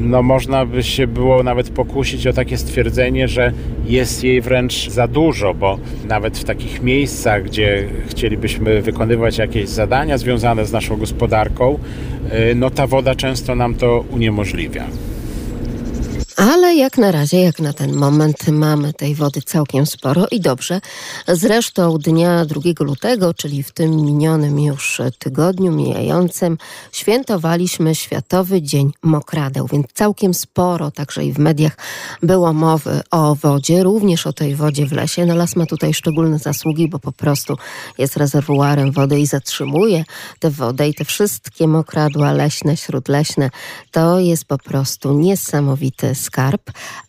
[0.00, 3.52] no można by się było nawet pokusić o takie stwierdzenie, że
[3.86, 10.18] jest jej wręcz za dużo, bo nawet w takich miejscach, gdzie chcielibyśmy wykonywać jakieś zadania
[10.18, 11.78] związane z naszą gospodarką,
[12.30, 14.84] e, no ta woda często nam to uniemożliwia.
[16.52, 20.80] Ale jak na razie, jak na ten moment, mamy tej wody całkiem sporo i dobrze.
[21.28, 26.58] Zresztą dnia 2 lutego, czyli w tym minionym już tygodniu mijającym,
[26.92, 31.76] świętowaliśmy Światowy Dzień Mokradeł, więc całkiem sporo, także i w mediach,
[32.22, 35.26] było mowy o wodzie, również o tej wodzie w lesie.
[35.26, 37.56] No las ma tutaj szczególne zasługi, bo po prostu
[37.98, 40.04] jest rezerwuarem wody i zatrzymuje
[40.38, 43.50] tę wodę i te wszystkie mokradła leśne, śródleśne.
[43.90, 46.39] To jest po prostu niesamowity skarb,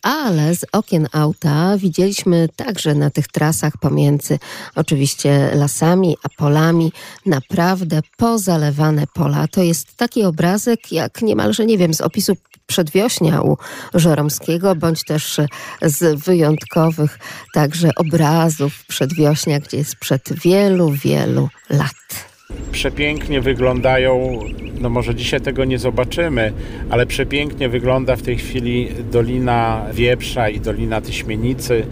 [0.01, 4.39] ale z okien auta widzieliśmy także na tych trasach pomiędzy
[4.75, 6.91] oczywiście lasami a polami
[7.25, 9.47] naprawdę pozalewane pola.
[9.47, 12.33] To jest taki obrazek jak niemalże, nie wiem, z opisu
[12.67, 13.57] przedwiośnia u
[13.93, 15.39] Żeromskiego, bądź też
[15.81, 17.19] z wyjątkowych
[17.53, 22.30] także obrazów przedwiośnia, gdzie jest przed wielu, wielu lat
[22.71, 24.39] przepięknie wyglądają,
[24.81, 26.53] no może dzisiaj tego nie zobaczymy,
[26.89, 31.85] ale przepięknie wygląda w tej chwili Dolina Wieprza i Dolina Tyśmienicy.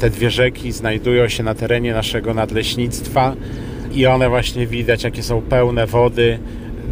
[0.00, 3.36] Te dwie rzeki znajdują się na terenie naszego nadleśnictwa
[3.92, 6.38] i one właśnie widać, jakie są pełne wody.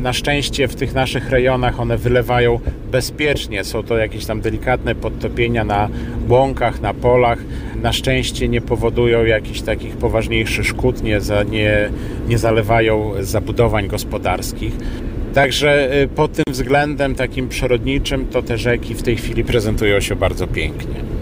[0.03, 2.61] Na szczęście w tych naszych rejonach one wylewają
[2.93, 3.65] bezpiecznie.
[3.65, 5.89] Są to jakieś tam delikatne podtopienia na
[6.29, 7.39] łąkach, na polach.
[7.83, 11.91] Na szczęście nie powodują jakichś takich poważniejszych szkód, nie, za, nie,
[12.29, 14.73] nie zalewają zabudowań gospodarskich.
[15.35, 20.17] Także y, pod tym względem takim przyrodniczym to te rzeki w tej chwili prezentują się
[20.17, 21.18] bardzo pięknie.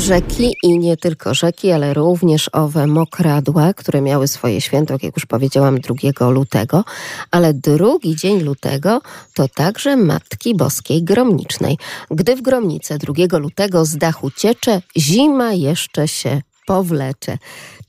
[0.00, 5.26] Rzeki i nie tylko rzeki, ale również owe mokradła, które miały swoje święto, jak już
[5.26, 6.84] powiedziałam, 2 lutego,
[7.30, 9.00] ale drugi dzień lutego
[9.34, 11.78] to także Matki Boskiej Gromnicznej.
[12.10, 17.38] Gdy w Gromnice 2 lutego z dachu ciecze, zima jeszcze się powlecze.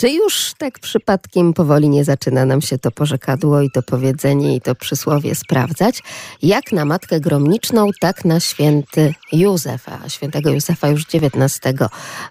[0.02, 4.62] Czy już tak przypadkiem powoli nie zaczyna nam się to porzekadło i to powiedzenie i
[4.62, 6.04] to przysłowie sprawdzać?
[6.42, 10.00] Jak na Matkę Gromniczną, tak na święty Józefa.
[10.10, 11.74] Świętego Józefa już 19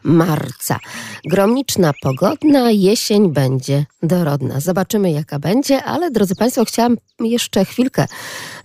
[0.02, 0.78] marca.
[1.24, 4.61] Gromniczna pogodna, jesień będzie dorodna.
[4.61, 8.06] Zobaczymy jaka będzie, ale drodzy Państwo, chciałam jeszcze chwilkę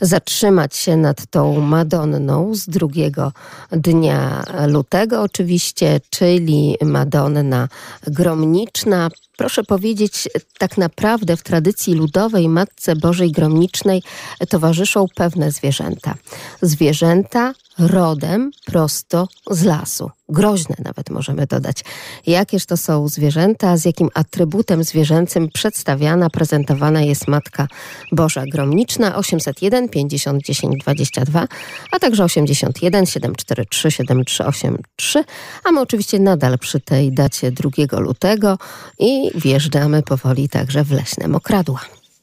[0.02, 3.32] zatrzymać się nad tą Madonną z drugiego
[3.72, 7.68] dnia lutego oczywiście, czyli Madonna
[8.08, 8.95] Gromniczna.
[8.96, 14.04] она Proszę powiedzieć, tak naprawdę w tradycji ludowej Matce Bożej Gromnicznej
[14.50, 16.16] towarzyszą pewne zwierzęta.
[16.62, 20.12] Zwierzęta rodem prosto z lasu.
[20.30, 21.84] Groźne nawet możemy dodać.
[22.28, 27.68] Jakież to są zwierzęta, z jakim atrybutem zwierzęcym przedstawiana, prezentowana jest Matka
[28.12, 31.48] Boża Gromniczna 801 50 10 22,
[31.92, 35.24] a także 81 743 7383,
[35.64, 38.58] a my oczywiście nadal przy tej dacie 2 lutego
[39.00, 41.80] i wjeżdżamy powoli także w leśne mokradła.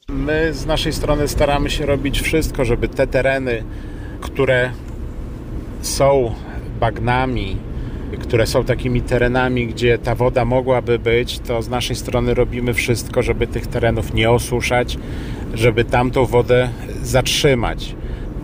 [0.07, 3.63] My z naszej strony staramy się robić wszystko, żeby te tereny,
[4.21, 4.71] które
[5.81, 6.35] są
[6.79, 7.57] bagnami,
[8.19, 13.21] które są takimi terenami, gdzie ta woda mogłaby być, to z naszej strony robimy wszystko,
[13.21, 14.97] żeby tych terenów nie osuszać,
[15.53, 16.69] żeby tamtą wodę
[17.03, 17.95] zatrzymać.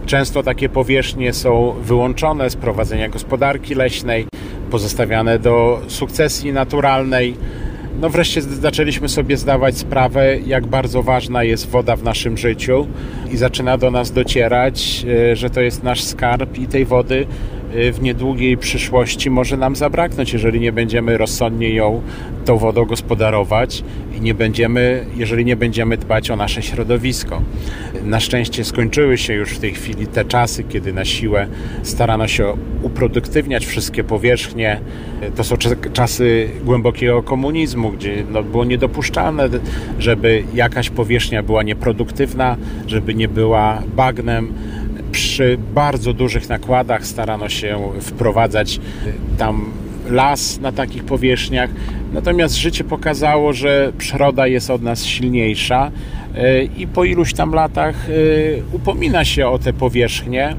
[0.05, 4.27] Często takie powierzchnie są wyłączone z prowadzenia gospodarki leśnej,
[4.71, 7.35] pozostawiane do sukcesji naturalnej.
[8.01, 12.87] No wreszcie zaczęliśmy sobie zdawać sprawę, jak bardzo ważna jest woda w naszym życiu
[13.31, 17.27] i zaczyna do nas docierać, e, że to jest nasz skarb i tej wody
[17.73, 22.01] w niedługiej przyszłości może nam zabraknąć, jeżeli nie będziemy rozsądnie ją
[22.45, 23.83] tą wodą gospodarować
[24.17, 27.41] i nie będziemy, jeżeli nie będziemy dbać o nasze środowisko.
[28.03, 31.47] Na szczęście skończyły się już w tej chwili te czasy, kiedy na siłę
[31.83, 34.79] starano się uproduktywniać wszystkie powierzchnie.
[35.35, 35.55] To są
[35.93, 39.49] czasy głębokiego komunizmu, gdzie no, było niedopuszczalne,
[39.99, 44.53] żeby jakaś powierzchnia była nieproduktywna, żeby nie była bagnem.
[45.11, 48.79] Przy bardzo dużych nakładach starano się wprowadzać
[49.37, 49.71] tam
[50.09, 51.69] las na takich powierzchniach.
[52.13, 55.91] Natomiast życie pokazało, że przyroda jest od nas silniejsza
[56.35, 58.13] e, i po iluś tam latach e,
[58.71, 60.55] upomina się o te powierzchnie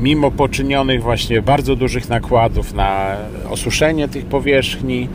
[0.00, 3.16] mimo poczynionych właśnie bardzo dużych nakładów na
[3.50, 5.08] osuszenie tych powierzchni,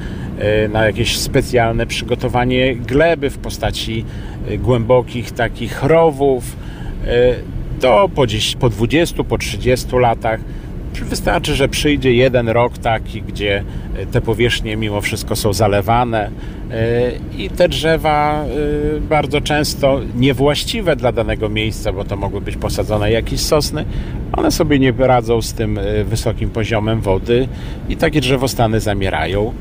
[0.70, 4.06] na jakieś specjalne przygotowanie gleby w postaci
[4.60, 6.56] głębokich takich rowów,
[7.84, 10.40] to po, 10, po 20, po 30 latach
[11.02, 13.64] Wystarczy, że przyjdzie jeden rok taki, gdzie
[13.98, 16.32] e, te powierzchnie mimo wszystko są zalewane
[16.72, 18.46] e, i te drzewa
[18.98, 23.86] e, bardzo często niewłaściwe dla danego miejsca, bo to mogły być posadzone jakieś sosny,
[24.34, 27.48] one sobie nie radzą z tym wysokim poziomem wody
[27.90, 29.54] i takie drzewostany zamierają.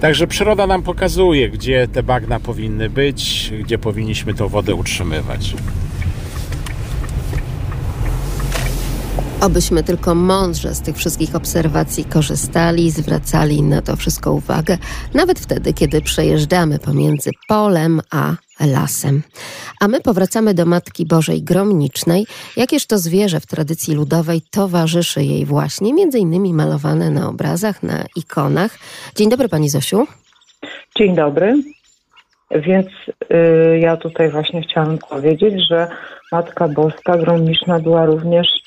[0.00, 5.54] Także przyroda nam pokazuje, gdzie te bagna powinny być, gdzie powinniśmy tą wodę utrzymywać.
[9.40, 14.78] Obyśmy tylko mądrze z tych wszystkich obserwacji korzystali, zwracali na to wszystko uwagę,
[15.14, 19.22] nawet wtedy, kiedy przejeżdżamy pomiędzy polem a lasem.
[19.80, 25.44] A my powracamy do Matki Bożej Gromnicznej, jakież to zwierzę w tradycji ludowej towarzyszy jej
[25.44, 28.78] właśnie, między innymi malowane na obrazach, na ikonach.
[29.16, 30.06] Dzień dobry Pani Zosiu.
[30.98, 31.54] Dzień dobry.
[32.50, 32.86] Więc
[33.32, 35.88] y, ja tutaj właśnie chciałam powiedzieć, że
[36.32, 38.65] Matka Boska Gromniczna była również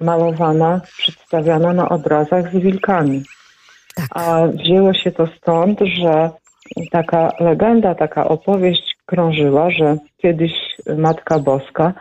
[0.00, 3.22] malowana, przedstawiana na obrazach z wilkami.
[3.96, 4.06] Tak.
[4.10, 6.30] A wzięło się to stąd, że
[6.90, 10.52] taka legenda, taka opowieść krążyła, że kiedyś
[10.96, 11.92] Matka Boska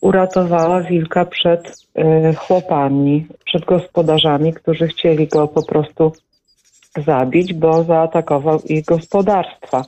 [0.00, 6.12] uratowała wilka przed y, chłopami, przed gospodarzami, którzy chcieli go po prostu
[7.06, 9.84] zabić, bo zaatakował ich gospodarstwa.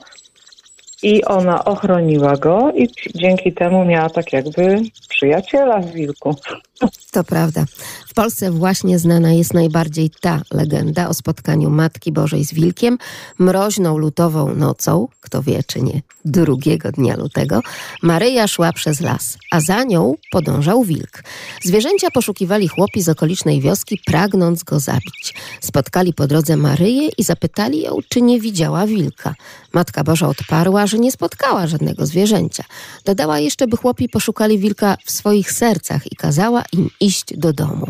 [1.03, 6.35] I ona ochroniła go i dzięki temu miała tak jakby przyjaciela w wilku.
[7.11, 7.65] To prawda.
[8.07, 12.97] W Polsce właśnie znana jest najbardziej ta legenda o spotkaniu Matki Bożej z wilkiem
[13.39, 17.61] mroźną lutową nocą, kto wie czy nie, drugiego dnia lutego,
[18.01, 21.23] Maryja szła przez las, a za nią podążał wilk.
[21.63, 25.33] Zwierzęcia poszukiwali chłopi z okolicznej wioski, pragnąc go zabić.
[25.61, 29.35] Spotkali po drodze Maryję i zapytali ją, czy nie widziała wilka.
[29.73, 32.63] Matka Boża odparła, że nie spotkała żadnego zwierzęcia.
[33.05, 37.87] Dodała jeszcze, by chłopi poszukali wilka w swoich sercach i kazała im iść do domu.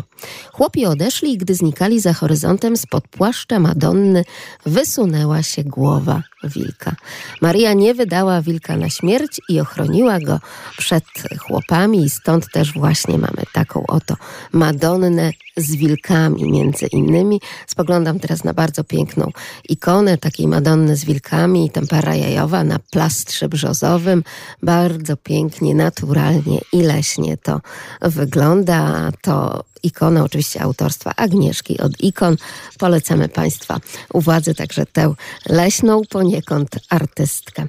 [0.52, 4.24] Chłopi odeszli i gdy znikali za horyzontem spod płaszcza Madonny
[4.66, 6.96] wysunęła się głowa wilka.
[7.40, 10.40] Maria nie wydała wilka na śmierć i ochroniła go
[10.78, 11.04] przed
[11.38, 14.16] chłopami i stąd też właśnie mamy taką oto
[14.52, 17.40] Madonnę z wilkami między innymi.
[17.66, 19.30] Spoglądam teraz na bardzo piękną
[19.68, 24.24] ikonę takiej Madonny z wilkami, tempera jajowa na plastrze brzozowym.
[24.62, 27.60] Bardzo pięknie, naturalnie i leśnie to
[28.02, 29.10] wygląda.
[29.22, 32.36] To ikona oczywiście autorstwa Agnieszki od ikon.
[32.78, 33.76] Polecamy Państwa
[34.12, 35.14] uwadze także tę
[35.48, 37.66] leśną poniekąd artystkę.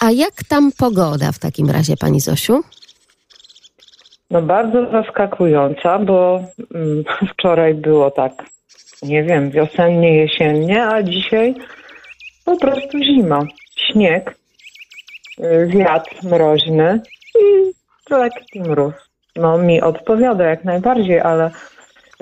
[0.00, 2.62] A jak tam pogoda w takim razie, Pani Zosiu?
[4.30, 6.44] No bardzo zaskakująca, bo
[6.74, 8.32] mm, wczoraj było tak,
[9.02, 11.54] nie wiem, wiosennie, jesiennie, a dzisiaj
[12.44, 13.40] po prostu zima.
[13.76, 14.38] Śnieg,
[15.38, 17.00] y, wiatr mroźny
[17.40, 17.72] i
[18.10, 18.94] lekki mróz.
[19.36, 21.50] No mi odpowiada jak najbardziej, ale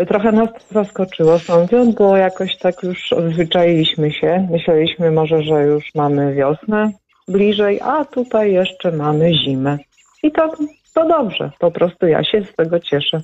[0.08, 4.48] trochę nas zaskoczyło sądząc, bo jakoś tak już odzwyczailiśmy się.
[4.50, 6.92] Myśleliśmy może, że już mamy wiosnę
[7.28, 9.78] bliżej, a tutaj jeszcze mamy zimę.
[10.22, 10.52] I to
[10.94, 13.20] to dobrze, po prostu ja się z tego cieszę.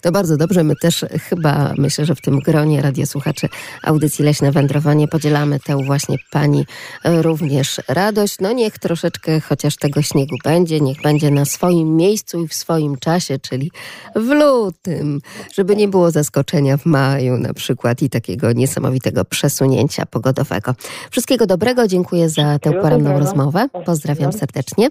[0.00, 0.64] To bardzo dobrze.
[0.64, 3.48] My też chyba, myślę, że w tym gronie radiosłuchaczy
[3.82, 6.66] audycji Leśne Wędrowanie podzielamy tę właśnie pani
[7.04, 8.36] również radość.
[8.40, 12.96] No niech troszeczkę chociaż tego śniegu będzie, niech będzie na swoim miejscu i w swoim
[12.96, 13.70] czasie, czyli
[14.16, 15.20] w lutym,
[15.54, 20.74] żeby nie było zaskoczenia w maju na przykład i takiego niesamowitego przesunięcia pogodowego.
[21.10, 23.68] Wszystkiego dobrego, dziękuję za tę poranną rozmowę.
[23.86, 24.88] Pozdrawiam serdecznie.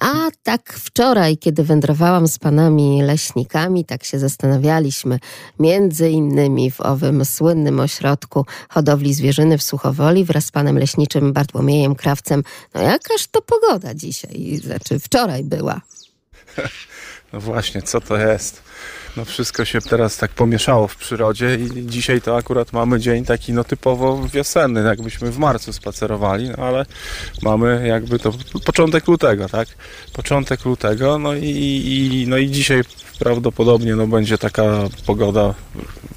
[0.00, 0.12] A
[0.42, 3.53] tak wczoraj, kiedy wędrowałam z panami leśnikami,
[3.86, 5.18] tak się zastanawialiśmy,
[5.58, 11.94] między innymi w owym słynnym ośrodku hodowli zwierzyny w Suchowoli wraz z panem leśniczym Bartłomiejem
[11.94, 12.42] Krawcem.
[12.74, 15.80] No jakaż to pogoda dzisiaj, znaczy wczoraj była.
[17.32, 18.62] No właśnie, co to jest?
[19.16, 23.52] no wszystko się teraz tak pomieszało w przyrodzie i dzisiaj to akurat mamy dzień taki
[23.52, 26.86] no typowo wiosenny, jakbyśmy w marcu spacerowali, no ale
[27.42, 28.32] mamy jakby to
[28.64, 29.68] początek lutego, tak?
[30.12, 32.82] Początek lutego, no i, i no i dzisiaj
[33.18, 34.64] prawdopodobnie no będzie taka
[35.06, 35.54] pogoda,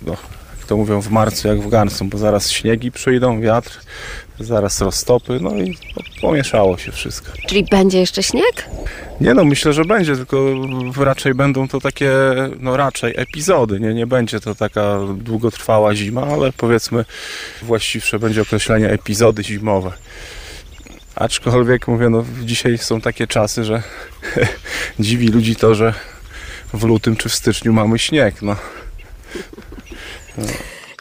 [0.05, 0.15] no,
[0.57, 3.79] jak to mówią w marcu jak w garncu, bo zaraz śniegi przyjdą, wiatr,
[4.39, 5.77] zaraz roztopy, no i
[6.21, 7.31] pomieszało się wszystko.
[7.47, 8.69] Czyli będzie jeszcze śnieg?
[9.21, 10.37] Nie no, myślę, że będzie, tylko
[10.97, 12.11] raczej będą to takie,
[12.59, 17.05] no raczej epizody, nie, nie będzie to taka długotrwała zima, ale powiedzmy
[17.61, 19.91] właściwsze będzie określenie epizody zimowe.
[21.15, 23.83] Aczkolwiek mówię, no dzisiaj są takie czasy, że
[24.99, 25.93] dziwi ludzi to, że
[26.73, 28.55] w lutym czy w styczniu mamy śnieg, no.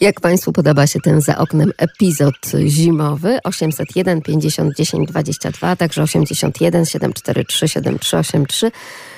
[0.01, 2.35] Jak Państwu podoba się ten za oknem epizod
[2.67, 3.39] zimowy?
[3.45, 8.71] 801 50 10 22, a także 81 743 7383.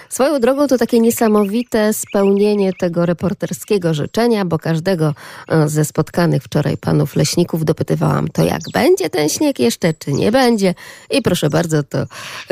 [0.08, 5.14] Swoją drogą to takie niesamowite spełnienie tego reporterskiego życzenia, bo każdego
[5.48, 10.32] e, ze spotkanych wczoraj panów leśników dopytywałam, to jak będzie ten śnieg jeszcze, czy nie
[10.32, 10.74] będzie.
[11.10, 11.98] I proszę bardzo, to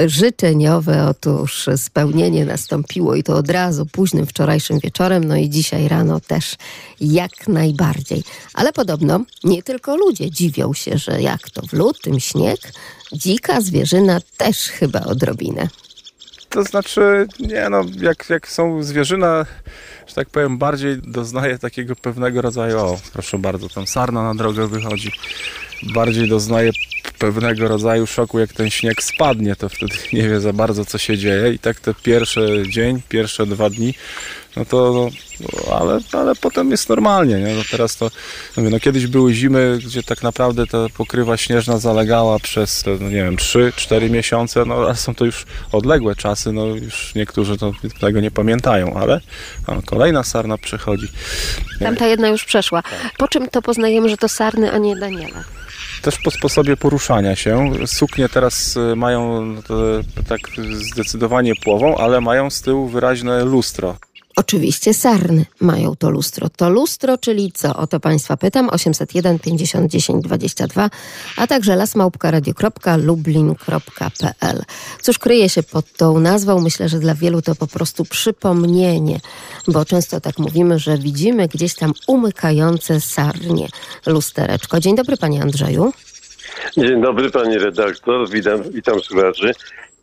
[0.06, 6.20] życzeniowe otóż spełnienie nastąpiło i to od razu późnym wczorajszym wieczorem, no i dzisiaj rano
[6.20, 6.56] też
[7.00, 8.22] jak najbardziej.
[8.54, 12.60] Ale podobno nie tylko ludzie dziwią się, że jak to w lutym śnieg,
[13.12, 15.68] dzika zwierzyna też chyba odrobinę.
[16.50, 19.46] To znaczy, nie no, jak, jak są zwierzyna,
[20.06, 24.66] że tak powiem, bardziej doznaje takiego pewnego rodzaju, o proszę bardzo, tam sarna na drogę
[24.66, 25.12] wychodzi,
[25.82, 26.70] bardziej doznaje
[27.18, 31.18] pewnego rodzaju szoku, jak ten śnieg spadnie, to wtedy nie wie za bardzo, co się
[31.18, 31.52] dzieje.
[31.52, 33.94] I tak te pierwsze dzień, pierwsze dwa dni
[34.56, 37.54] no to, no, ale, ale potem jest normalnie, nie?
[37.54, 38.10] No teraz to,
[38.56, 43.22] no, no kiedyś były zimy, gdzie tak naprawdę ta pokrywa śnieżna zalegała przez, no nie
[43.24, 48.20] wiem, 3-4 miesiące, no ale są to już odległe czasy, no już niektórzy to, tego
[48.20, 49.20] nie pamiętają, ale
[49.68, 51.08] no, kolejna sarna przychodzi.
[51.78, 52.82] Tamta jedna już przeszła.
[53.18, 55.44] Po czym to poznajemy, że to sarny, a nie Daniela?
[56.02, 57.72] też po sposobie poruszania się.
[57.86, 59.46] Suknie teraz y, mają
[60.28, 60.40] tak
[60.92, 63.96] zdecydowanie płową, ale mają z tyłu wyraźne lustro.
[64.38, 66.48] Oczywiście sarny mają to lustro.
[66.56, 67.76] To lustro, czyli co?
[67.76, 68.68] O to Państwa pytam.
[68.68, 70.90] 801 50 10 22,
[71.36, 74.62] a także lasmałpka.radio.lublin.pl.
[75.00, 76.60] Cóż kryje się pod tą nazwą?
[76.60, 79.20] Myślę, że dla wielu to po prostu przypomnienie,
[79.68, 83.68] bo często tak mówimy, że widzimy gdzieś tam umykające sarnie
[84.06, 84.80] lustereczko.
[84.80, 85.92] Dzień dobry Panie Andrzeju.
[86.76, 89.52] Dzień dobry Pani redaktor, witam, witam słuchaczy.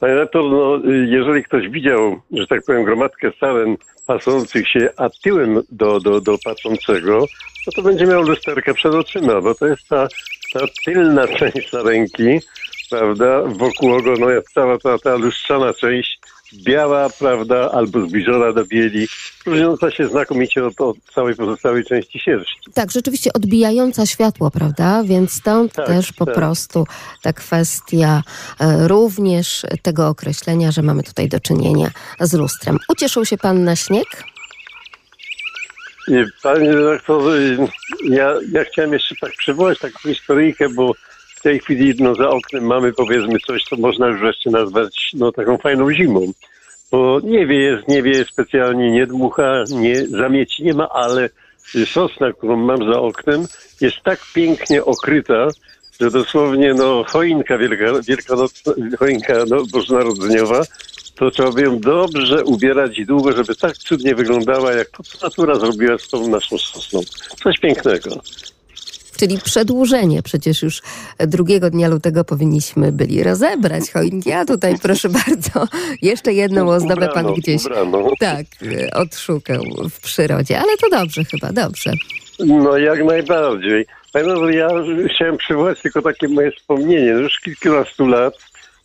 [0.03, 3.77] Panie redaktor, no, jeżeli ktoś widział, że tak powiem, gromadkę saren
[4.07, 7.25] pasących się, a tyłem do, do, do patrzącego,
[7.67, 10.07] no to będzie miał lusterkę przed oczyma, bo to jest ta,
[10.53, 12.39] ta tylna część ręki,
[12.89, 16.19] prawda, wokół ogona, cała ta, ta lustrzana część
[16.65, 19.07] biała, prawda, albo zbliżona do bieli,
[19.45, 22.55] różniąca się znakomicie od, od całej pozostałej części sierści.
[22.73, 25.03] Tak, rzeczywiście odbijająca światło, prawda?
[25.03, 26.35] Więc stąd Tak, też po tak.
[26.35, 26.85] prostu
[27.21, 28.23] ta kwestia
[28.59, 32.77] e, również tego określenia, że mamy tutaj do czynienia z lustrem.
[32.89, 34.23] Ucieszył się pan na śnieg?
[36.43, 37.39] Panie redaktorze,
[38.03, 40.91] ja, ja chciałem jeszcze tak przywołać taką historyjkę, bo
[41.43, 45.57] tej chwili no, za oknem mamy powiedzmy coś, co można już wreszcie nazwać no, taką
[45.57, 46.31] fajną zimą.
[46.91, 51.29] Bo nie wieje, nie wieje specjalnie, nie dmucha, nie, zamieci nie ma, ale
[51.85, 53.45] sosna, którą mam za oknem,
[53.81, 55.47] jest tak pięknie okryta,
[56.01, 60.61] że dosłownie no, choinka wielka, wielkanocna, choinka no, bożonarodzeniowa,
[61.15, 65.55] to trzeba by ją dobrze ubierać i długo, żeby tak cudnie wyglądała, jak to, natura
[65.55, 67.01] zrobiła z tą naszą sosną.
[67.43, 68.09] Coś pięknego.
[69.23, 70.23] Czyli przedłużenie.
[70.23, 70.81] Przecież już
[71.19, 74.31] drugiego dnia lutego powinniśmy byli rozebrać choinki.
[74.31, 75.67] A tutaj, proszę bardzo,
[76.01, 78.09] jeszcze jedną ozdobę pan gdzieś ubrano.
[78.19, 80.59] tak e, odszukał w przyrodzie.
[80.59, 81.93] Ale to dobrze chyba, dobrze.
[82.39, 83.85] No jak najbardziej.
[84.51, 84.67] Ja
[85.15, 87.13] chciałem przywołać tylko takie moje wspomnienie.
[87.13, 88.33] No Już kilkunastu lat,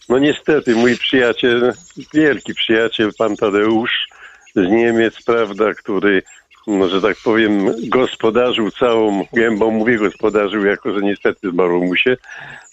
[0.09, 1.73] no niestety mój przyjaciel,
[2.15, 4.09] wielki przyjaciel, pan Tadeusz
[4.55, 6.23] z Niemiec, prawda, który,
[6.89, 12.17] że tak powiem, gospodarzył całą gębą, mówię gospodarzył, jako że niestety zmarło mu się,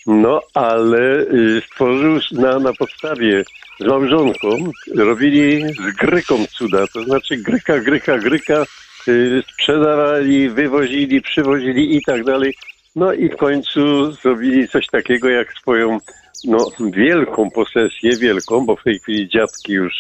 [0.08, 3.44] no ale y, stworzył na, na podstawie
[3.80, 4.50] z małżonką,
[4.96, 8.66] robili z gryką cuda, to znaczy gryka, gryka, gryka,
[9.08, 12.54] y, sprzedawali, wywozili, przywozili i tak dalej.
[12.96, 15.98] No i w końcu zrobili coś takiego jak swoją
[16.44, 19.94] no, wielką posesję, wielką, bo w tej chwili dziadki już,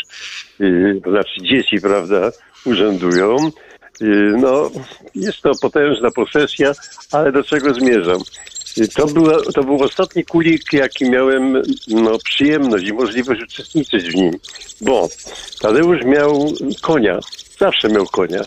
[0.59, 2.31] yy, znaczy dzieci, prawda,
[2.65, 3.37] urzędują.
[4.01, 4.71] Yy, no,
[5.15, 6.71] jest to potężna posesja,
[7.11, 8.19] ale do czego zmierzam?
[8.77, 14.15] Yy, To, była, to był ostatni kulik, jaki miałem no, przyjemność i możliwość uczestniczyć w
[14.15, 14.31] nim,
[14.81, 15.09] bo
[15.61, 16.45] Tadeusz miał
[16.81, 17.19] konia,
[17.59, 18.41] zawsze miał konia.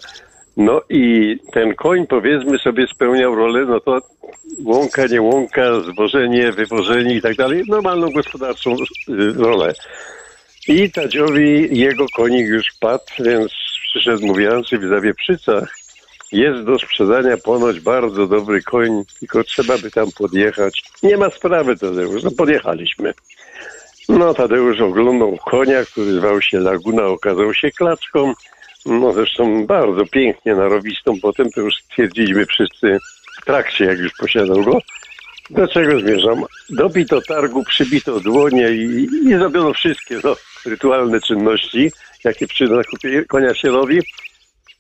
[0.56, 4.00] No i ten koń, powiedzmy sobie, spełniał rolę, no to
[4.64, 9.72] łąka, nie łąka, zwożenie, wywożenie i tak dalej, normalną gospodarczą y, rolę.
[10.68, 13.52] I Tadziowi jego konik już padł, więc
[13.98, 15.76] przyszedł mówiący w Zawieprzycach.
[16.32, 20.82] Jest do sprzedania ponoć bardzo dobry koń, tylko trzeba by tam podjechać.
[21.02, 23.14] Nie ma sprawy, Tadeusz, no podjechaliśmy.
[24.08, 28.32] No Tadeusz oglądał konia, który zwał się Laguna, okazał się klaczką.
[28.86, 31.14] No zresztą bardzo pięknie narowistą.
[31.22, 32.98] Potem to już stwierdziliśmy wszyscy
[33.42, 34.78] w trakcie, jak już posiadał go.
[35.50, 36.44] Do czego zmierzam?
[36.70, 40.36] Dobito targu, przybito dłonie i, i zrobiono wszystkie no,
[40.66, 41.90] rytualne czynności,
[42.24, 44.00] jakie przy zakupie konia się robi.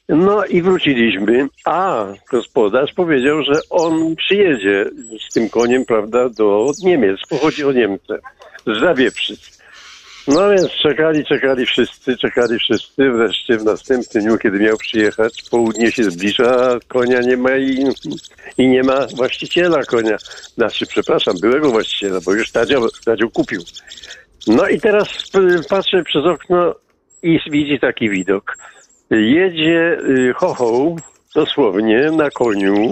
[0.08, 4.90] No i wróciliśmy, a gospodarz powiedział, że on przyjedzie
[5.30, 7.20] z tym koniem, prawda, do Niemiec.
[7.28, 8.18] Pochodzi o Niemcy,
[8.66, 9.58] z Zawieprzyc.
[10.28, 13.10] No więc czekali, czekali wszyscy, czekali wszyscy.
[13.10, 17.84] Wreszcie w następnym dniu, kiedy miał przyjechać, południe się zbliża, konia nie ma i,
[18.58, 20.16] i nie ma właściciela konia.
[20.54, 23.62] Znaczy, przepraszam, byłego właściciela, bo już Tadzio kupił.
[24.46, 26.74] No i teraz y, patrzę przez okno
[27.22, 28.56] i widzi taki widok.
[29.10, 30.98] Jedzie y, chochoł,
[31.34, 32.90] dosłownie, na koniu,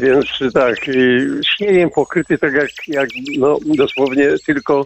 [0.00, 4.84] więc tak, y, śniegiem pokryty tak jak, jak no, dosłownie tylko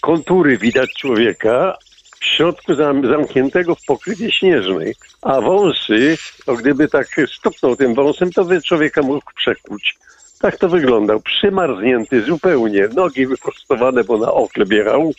[0.00, 1.76] kontury widać człowieka,
[2.20, 7.06] w środku zam, zamkniętego w pokrywie śnieżnej, a wąsy, to gdyby tak
[7.38, 9.94] stuknął tym wąsem, to by człowieka mógł przekuć.
[10.40, 15.12] Tak to wyglądał, przymarznięty zupełnie, nogi wyprostowane, bo na oklep jechał.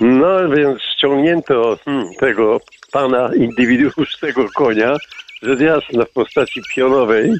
[0.00, 2.60] No więc ściągnięto hmm, tego
[2.92, 4.96] pana indywidualnego konia,
[5.42, 7.34] rzecz jasna w postaci pionowej,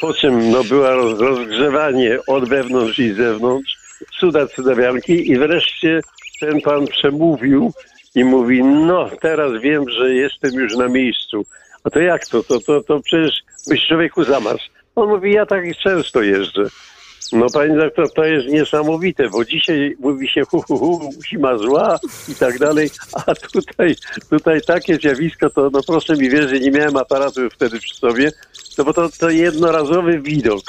[0.00, 3.76] po czym no, była roz, rozgrzewanie od wewnątrz i zewnątrz,
[4.20, 6.00] cuda cudawianki i wreszcie
[6.40, 7.72] ten pan przemówił
[8.14, 11.44] i mówi, no teraz wiem, że jestem już na miejscu.
[11.84, 12.42] A to jak to?
[12.42, 14.70] To, to, to przecież byś człowieku zamarz.
[14.96, 16.64] On mówi, ja tak często jeżdżę.
[17.32, 21.98] No panie doktor, to jest niesamowite, bo dzisiaj mówi się hu, hu, hu, zima zła
[22.28, 22.90] i tak dalej,
[23.26, 23.94] a tutaj,
[24.30, 28.32] tutaj takie zjawisko, to no proszę mi wierzyć, nie miałem aparatu wtedy przy sobie,
[28.78, 30.62] no bo to, to jednorazowy widok,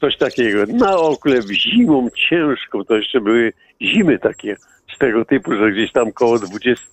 [0.00, 0.66] coś takiego.
[0.66, 3.52] Na oklep zimą ciężką, to jeszcze były
[3.82, 4.56] zimy takie
[4.94, 6.84] z tego typu, że gdzieś tam koło 20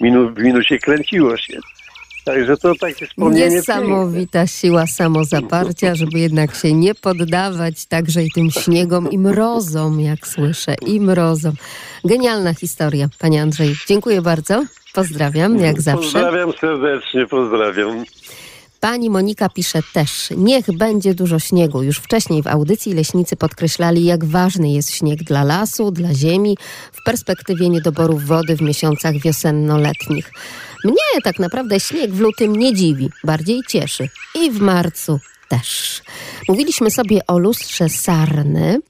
[0.00, 1.58] minut w minusie kręciło się.
[2.26, 3.48] Także to takie wspomnienie.
[3.48, 10.26] Niesamowita siła samozaparcia, żeby jednak się nie poddawać także i tym śniegom i mrozom, jak
[10.26, 11.52] słyszę, i mrozom.
[12.04, 13.74] Genialna historia, panie Andrzej.
[13.88, 14.64] Dziękuję bardzo.
[14.94, 16.02] Pozdrawiam, jak zawsze.
[16.02, 18.04] Pozdrawiam serdecznie, pozdrawiam.
[18.80, 21.82] Pani Monika pisze też, niech będzie dużo śniegu.
[21.82, 26.56] Już wcześniej w audycji leśnicy podkreślali, jak ważny jest śnieg dla lasu, dla ziemi,
[26.92, 30.30] w perspektywie niedoborów wody w miesiącach wiosenno-letnich.
[30.86, 34.08] Mnie tak naprawdę śnieg w lutym nie dziwi, bardziej cieszy.
[34.34, 36.02] I w marcu też.
[36.48, 38.80] Mówiliśmy sobie o lustrze sarny.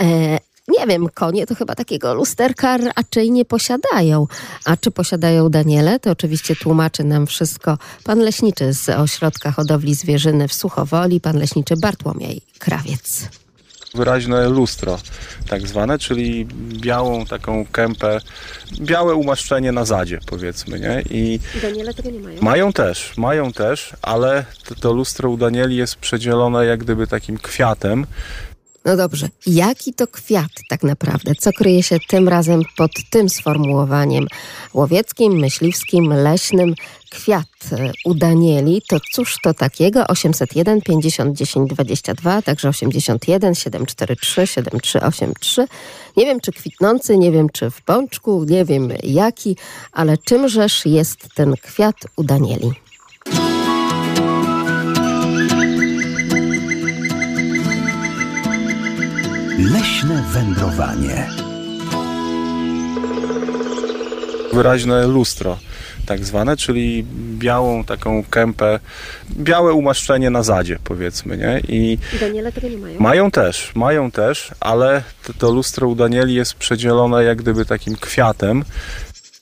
[0.00, 0.38] E,
[0.68, 4.26] nie wiem, konie to chyba takiego lusterka raczej nie posiadają.
[4.64, 6.00] A czy posiadają Daniele?
[6.00, 11.76] To oczywiście tłumaczy nam wszystko pan leśniczy z Ośrodka Hodowli Zwierzyny w Suchowoli, pan leśniczy
[11.76, 13.28] Bartłomiej Krawiec.
[13.96, 14.98] Wyraźne lustro,
[15.48, 16.46] tak zwane, czyli
[16.80, 18.20] białą taką kępę,
[18.80, 21.02] białe umaszczenie na zadzie, powiedzmy, nie?
[21.10, 22.42] I Daniele tego nie mają?
[22.42, 27.38] mają też, mają też, ale to, to lustro u Danieli jest przedzielone jak gdyby takim
[27.38, 28.06] kwiatem,
[28.86, 31.34] No dobrze, jaki to kwiat tak naprawdę?
[31.34, 34.26] Co kryje się tym razem pod tym sformułowaniem
[34.74, 36.74] łowieckim, myśliwskim, leśnym?
[37.10, 40.06] Kwiat e, u Danieli, to cóż to takiego?
[40.06, 45.66] 801 50 10 22, także 81 743 7383.
[46.16, 49.56] Nie wiem, czy kwitnący, nie wiem, czy w pączku, nie wiem jaki,
[49.92, 52.85] ale czymżeż jest ten kwiat u Danieli?
[59.58, 61.26] Leśne wędrowanie.
[64.52, 65.58] wyraźne lustro,
[66.06, 67.04] tak zwane, czyli
[67.38, 68.80] białą taką kępę,
[69.30, 71.60] białe umaszczenie na zadzie, powiedzmy, nie?
[71.68, 73.00] I Daniele tego nie mają?
[73.00, 77.96] mają też, mają też, ale to, to lustro u Danieli jest przedzielone jak gdyby takim
[77.96, 78.64] kwiatem,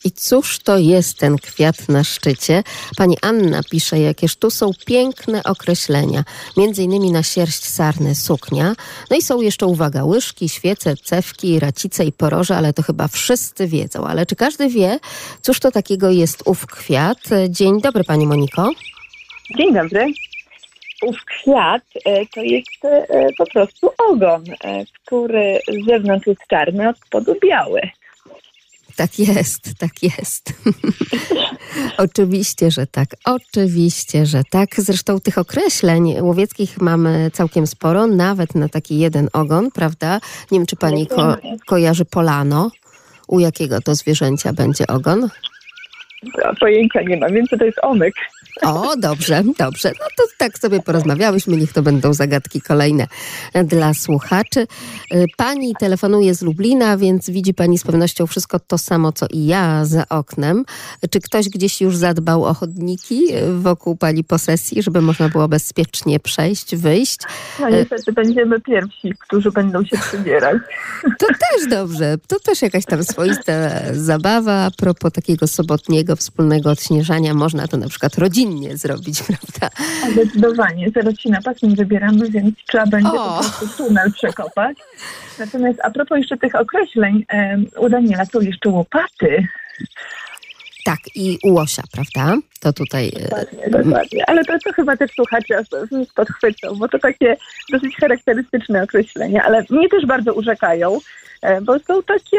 [0.05, 2.63] I cóż to jest ten kwiat na szczycie?
[2.97, 6.25] Pani Anna pisze, jakież tu są piękne określenia.
[6.57, 8.75] Między innymi na sierść sarny suknia.
[9.11, 13.67] No i są jeszcze, uwaga, łyżki, świece, cewki, racice i poroże, ale to chyba wszyscy
[13.67, 14.07] wiedzą.
[14.07, 14.99] Ale czy każdy wie,
[15.43, 17.19] cóż to takiego jest ów kwiat?
[17.49, 18.71] Dzień dobry, Pani Moniko.
[19.57, 20.13] Dzień dobry.
[21.03, 26.89] Ów kwiat e, to jest e, po prostu ogon, e, który z zewnątrz jest czarny,
[26.89, 27.81] od spodu biały.
[28.97, 30.53] Tak jest, tak jest.
[31.99, 33.09] oczywiście, że tak.
[33.25, 34.69] Oczywiście, że tak.
[34.79, 40.21] Zresztą tych określeń łowieckich mamy całkiem sporo, nawet na taki jeden ogon, prawda?
[40.51, 41.37] Nie wiem, czy pani ko-
[41.67, 42.71] kojarzy polano.
[43.29, 45.29] U jakiego to zwierzęcia będzie ogon?
[46.61, 48.15] Pojęcia nie mam, więc to jest omyk.
[48.63, 49.93] O, dobrze, dobrze.
[50.01, 53.07] No to tak sobie porozmawiałyśmy, niech to będą zagadki kolejne
[53.65, 54.67] dla słuchaczy.
[55.15, 59.47] Y, Pani telefonuje z Lublina, więc widzi pani z pewnością wszystko to samo, co i
[59.47, 60.65] ja za oknem.
[61.11, 63.21] Czy ktoś gdzieś już zadbał o chodniki
[63.59, 67.19] wokół pani posesji, żeby można było bezpiecznie przejść, wyjść?
[67.61, 70.57] No niestety będziemy pierwsi, którzy będą się przybierać.
[71.19, 72.17] To też dobrze.
[72.29, 73.53] To też jakaś tam swoista
[73.93, 74.55] zabawa.
[74.65, 79.77] A propos takiego sobotniego wspólnego odśnieżania, można to na przykład rodzinnie zrobić, prawda?
[80.13, 80.91] Zdecydowanie.
[80.91, 83.43] Zaraz się na pasem wybieramy, więc trzeba będzie O.
[83.43, 84.77] po prostu tunel przekopać.
[85.39, 89.47] Natomiast a propos jeszcze tych określeń, em, u Daniela są jeszcze łopaty.
[90.85, 92.37] Tak, i łosia, prawda?
[92.61, 93.09] To tutaj...
[93.09, 94.25] y, Dokładnie, dokładnie.
[94.27, 95.63] Ale to, to chyba też słuchacze
[96.15, 97.37] podchwycą, bo to takie
[97.73, 100.99] dosyć charakterystyczne określenia, ale mnie też bardzo urzekają,
[101.43, 102.37] e, bo są takie,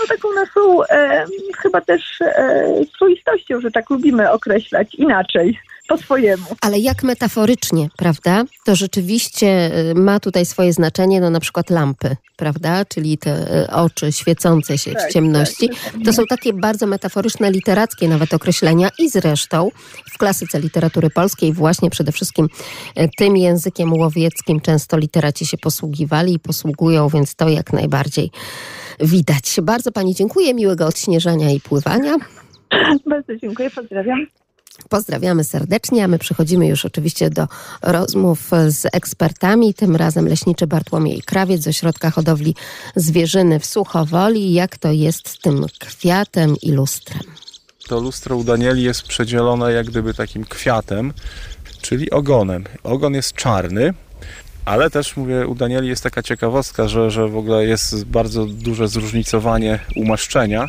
[0.00, 1.24] no taką naszą e,
[1.58, 5.58] chyba też e, swoistością, że tak lubimy określać inaczej,
[5.90, 6.46] po swojemu.
[6.60, 8.44] Ale jak metaforycznie, prawda?
[8.64, 12.84] To rzeczywiście y, ma tutaj swoje znaczenie, no na przykład lampy, prawda?
[12.84, 15.68] Czyli te y, oczy świecące się Tak, w ciemności.
[15.68, 19.68] tak, To są takie bardzo metaforyczne, literackie nawet określenia i zresztą
[20.14, 22.48] w klasyce literatury polskiej właśnie przede wszystkim
[22.98, 28.30] y, tym językiem łowieckim często literaci się posługiwali i posługują, więc to jak najbardziej
[29.00, 29.56] widać.
[29.62, 32.16] Bardzo Pani dziękuję, miłego odśnieżania i pływania.
[33.06, 34.26] Bardzo dziękuję, pozdrawiam.
[34.88, 37.48] Pozdrawiamy serdecznie, a my przechodzimy już oczywiście do
[37.82, 42.54] rozmów z ekspertami, tym razem leśniczy Bartłomiej Krawiec z Ośrodka Hodowli
[42.96, 44.52] Zwierzyny w Suchowoli.
[44.52, 47.22] Jak to jest z tym kwiatem i lustrem?
[47.90, 51.12] to lustro u Danieli jest przedzielone jak gdyby takim kwiatem,
[51.80, 52.64] czyli ogonem.
[52.82, 53.94] Ogon jest czarny,
[54.64, 58.88] ale też mówię, u Danieli jest taka ciekawostka, że, że w ogóle jest bardzo duże
[58.88, 60.66] zróżnicowanie umaszczenia,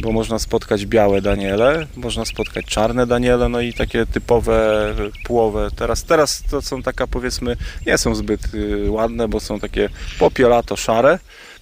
[0.00, 5.68] bo można spotkać białe Daniele, można spotkać czarne Daniele, no i takie typowe płowe.
[5.76, 9.88] Teraz, teraz to są taka powiedzmy, nie są zbyt y, ładne, bo są takie
[10.18, 11.18] popielato szare,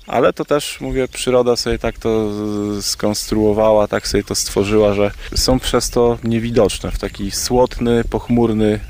[0.06, 2.30] ale to też, mówię, przyroda sobie tak to
[2.80, 8.80] skonstruowała, tak sobie to stworzyła, że są przez to niewidoczne w taki słodny, pochmurny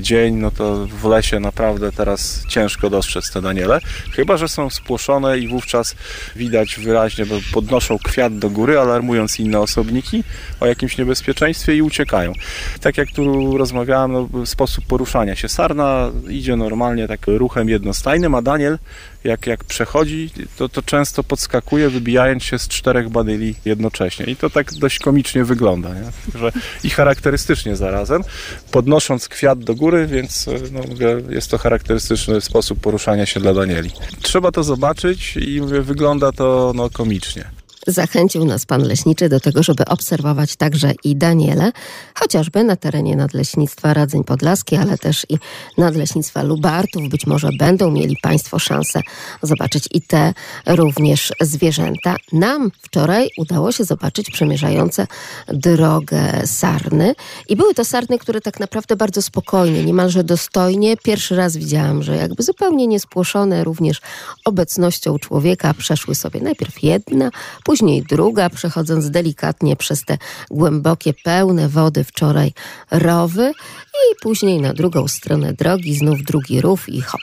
[0.00, 3.80] dzień, no to w lesie naprawdę teraz ciężko dostrzec te daniele.
[4.12, 5.94] Chyba, że są spłoszone i wówczas
[6.36, 10.24] widać wyraźnie, bo podnoszą kwiat do góry, alarmując inne osobniki
[10.60, 12.32] o jakimś niebezpieczeństwie i uciekają.
[12.80, 15.48] Tak jak tu rozmawiałem, no, sposób poruszania się.
[15.48, 18.78] Sarna idzie normalnie tak ruchem jednostajnym, a daniel
[19.24, 24.26] jak, jak przechodzi, to, to często podskakuje, wybijając się z czterech badyli jednocześnie.
[24.26, 25.94] I to tak dość komicznie wygląda.
[25.94, 26.32] Nie?
[26.32, 26.52] Także
[26.84, 28.22] I charakterystycznie zarazem,
[28.70, 33.90] podnosząc kwiat do góry, więc no, mówię, jest to charakterystyczny sposób poruszania się dla Danieli.
[34.22, 37.57] Trzeba to zobaczyć i mówię, wygląda to no, komicznie.
[37.88, 41.72] Zachęcił nas pan leśniczy do tego, żeby obserwować także i Daniele,
[42.14, 45.38] chociażby na terenie Nadleśnictwa Radzeń Podlaskiej, ale też i
[45.78, 47.08] Nadleśnictwa Lubartów.
[47.08, 49.00] Być może będą mieli państwo szansę
[49.42, 50.34] zobaczyć i te
[50.66, 52.16] również zwierzęta.
[52.32, 55.06] Nam wczoraj udało się zobaczyć przemierzające
[55.48, 57.14] drogę sarny
[57.48, 60.96] i były to sarny, które tak naprawdę bardzo spokojnie, niemalże dostojnie.
[60.96, 64.00] Pierwszy raz widziałam, że jakby zupełnie niespłoszone również
[64.44, 67.30] obecnością człowieka przeszły sobie najpierw jedna,
[67.64, 67.77] później
[68.08, 70.18] druga, przechodząc delikatnie przez te
[70.50, 72.52] głębokie, pełne wody wczoraj
[72.90, 73.52] rowy
[73.92, 77.20] i później na drugą stronę drogi znów drugi rów i hop.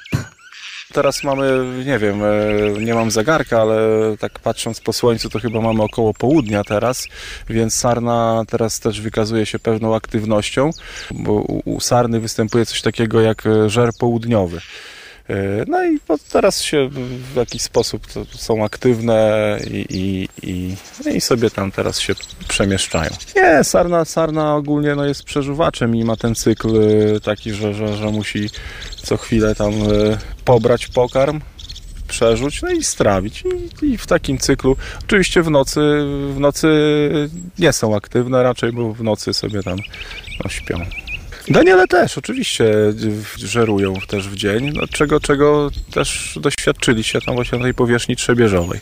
[0.93, 3.77] Teraz mamy, nie wiem, e, nie mam zegarka, ale
[4.19, 7.07] tak patrząc po słońcu, to chyba mamy około południa teraz,
[7.49, 10.69] więc sarna teraz też wykazuje się pewną aktywnością,
[11.11, 11.33] bo
[11.65, 14.61] u sarny występuje coś takiego jak żer południowy.
[15.29, 15.99] E, no i
[16.31, 16.89] teraz się
[17.33, 20.75] w jakiś sposób są aktywne i, i,
[21.15, 22.13] i, sobie tam teraz się
[22.47, 23.11] przemieszczają.
[23.35, 27.97] Nie, sarna, sarna ogólnie no jest przeżuwaczem i ma ten cykl e, taki, że, że,
[27.97, 28.49] że musi
[29.03, 31.41] co chwilę tam e, pobrać pokarm,
[32.07, 33.43] przerzuć, no i strawić.
[33.81, 35.79] I, I, w takim cyklu, oczywiście w nocy,
[36.35, 36.67] w nocy
[37.59, 39.77] nie są aktywne raczej, bo w nocy sobie tam
[40.43, 41.04] no, śpią.
[41.47, 42.73] Daniele też oczywiście
[43.37, 48.79] żerują też w dzień, no, czego, czego też doświadczyliście tam właśnie na tej powierzchni trzebieżowej.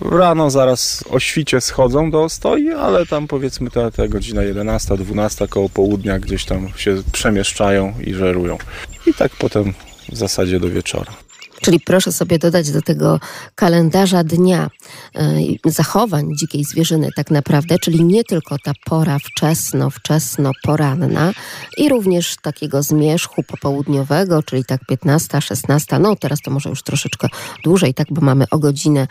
[0.00, 5.48] Rano zaraz o świcie schodzą do stoi, ale tam powiedzmy ta, ta godzina 11, 12
[5.48, 8.58] koło południa gdzieś tam się przemieszczają i żerują.
[9.06, 9.74] I tak potem
[10.08, 11.25] w zasadzie do wieczora.
[11.60, 13.20] Czyli proszę sobie dodać do tego
[13.54, 14.70] kalendarza dnia
[15.14, 21.32] e, zachowań dzikiej zwierzyny tak naprawdę, czyli nie tylko ta pora wczesno, wczesno poranna
[21.76, 27.28] i również takiego zmierzchu popołudniowego, czyli tak 15, 16, no teraz to może już troszeczkę
[27.64, 29.06] dłużej, tak, bo mamy o godzinę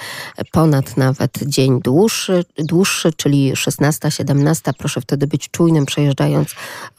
[0.52, 4.72] ponad nawet dzień dłuższy, dłuższy czyli 16, 17.
[4.78, 6.50] Proszę wtedy być czujnym przejeżdżając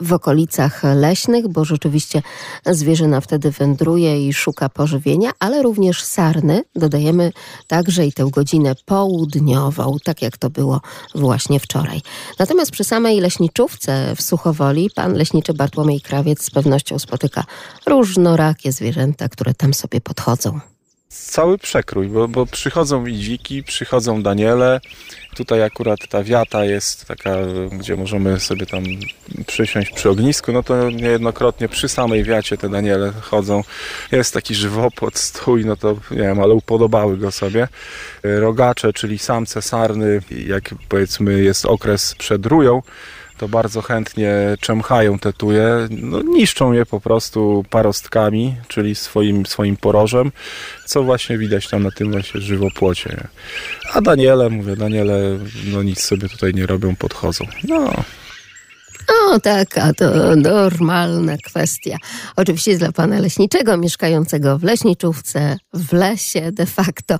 [0.00, 2.22] w okolicach leśnych, bo rzeczywiście
[2.66, 6.62] zwierzyna wtedy wędruje i szuka pożywienia, ale również sarny.
[6.74, 7.32] Dodajemy
[7.66, 10.80] także i tę godzinę południową, tak jak to było
[11.14, 12.02] właśnie wczoraj.
[12.38, 17.44] Natomiast przy samej leśniczówce w Suchowoli pan leśniczy Bartłomiej Krawiec z pewnością spotyka
[17.86, 20.60] różnorakie zwierzęta, które tam sobie podchodzą
[21.24, 24.80] cały przekrój, bo, bo przychodzą i dziki, przychodzą daniele.
[25.36, 27.36] Tutaj akurat ta wiata jest taka,
[27.72, 28.84] gdzie możemy sobie tam
[29.46, 33.64] przysiąść przy ognisku, no to niejednokrotnie przy samej wiacie te daniele chodzą.
[34.12, 37.68] Jest taki żywopłot, stój, no to nie wiem, ale upodobały go sobie.
[38.22, 42.82] Rogacze, czyli samce sarny, jak powiedzmy jest okres przed rują,
[43.38, 49.76] to bardzo chętnie czemchają te tuje, no, niszczą je po prostu parostkami, czyli swoim, swoim
[49.76, 50.32] porożem,
[50.84, 53.28] co właśnie widać tam na tym właśnie żywopłocie.
[53.92, 55.38] A Daniele, mówię, Daniele
[55.72, 57.44] no nic sobie tutaj nie robią, podchodzą.
[57.68, 57.90] No,
[59.08, 61.96] o, taka to normalna kwestia.
[62.36, 67.18] Oczywiście dla pana leśniczego mieszkającego w leśniczówce, w lesie de facto,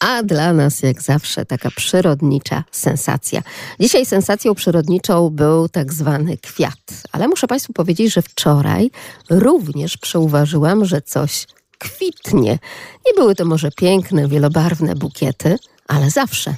[0.00, 3.42] a dla nas jak zawsze taka przyrodnicza sensacja.
[3.80, 8.90] Dzisiaj sensacją przyrodniczą był tak zwany kwiat, ale muszę państwu powiedzieć, że wczoraj
[9.30, 11.46] również przeuważyłam, że coś
[11.78, 12.58] kwitnie.
[13.06, 15.56] Nie były to może piękne, wielobarwne bukiety,
[15.88, 16.54] ale zawsze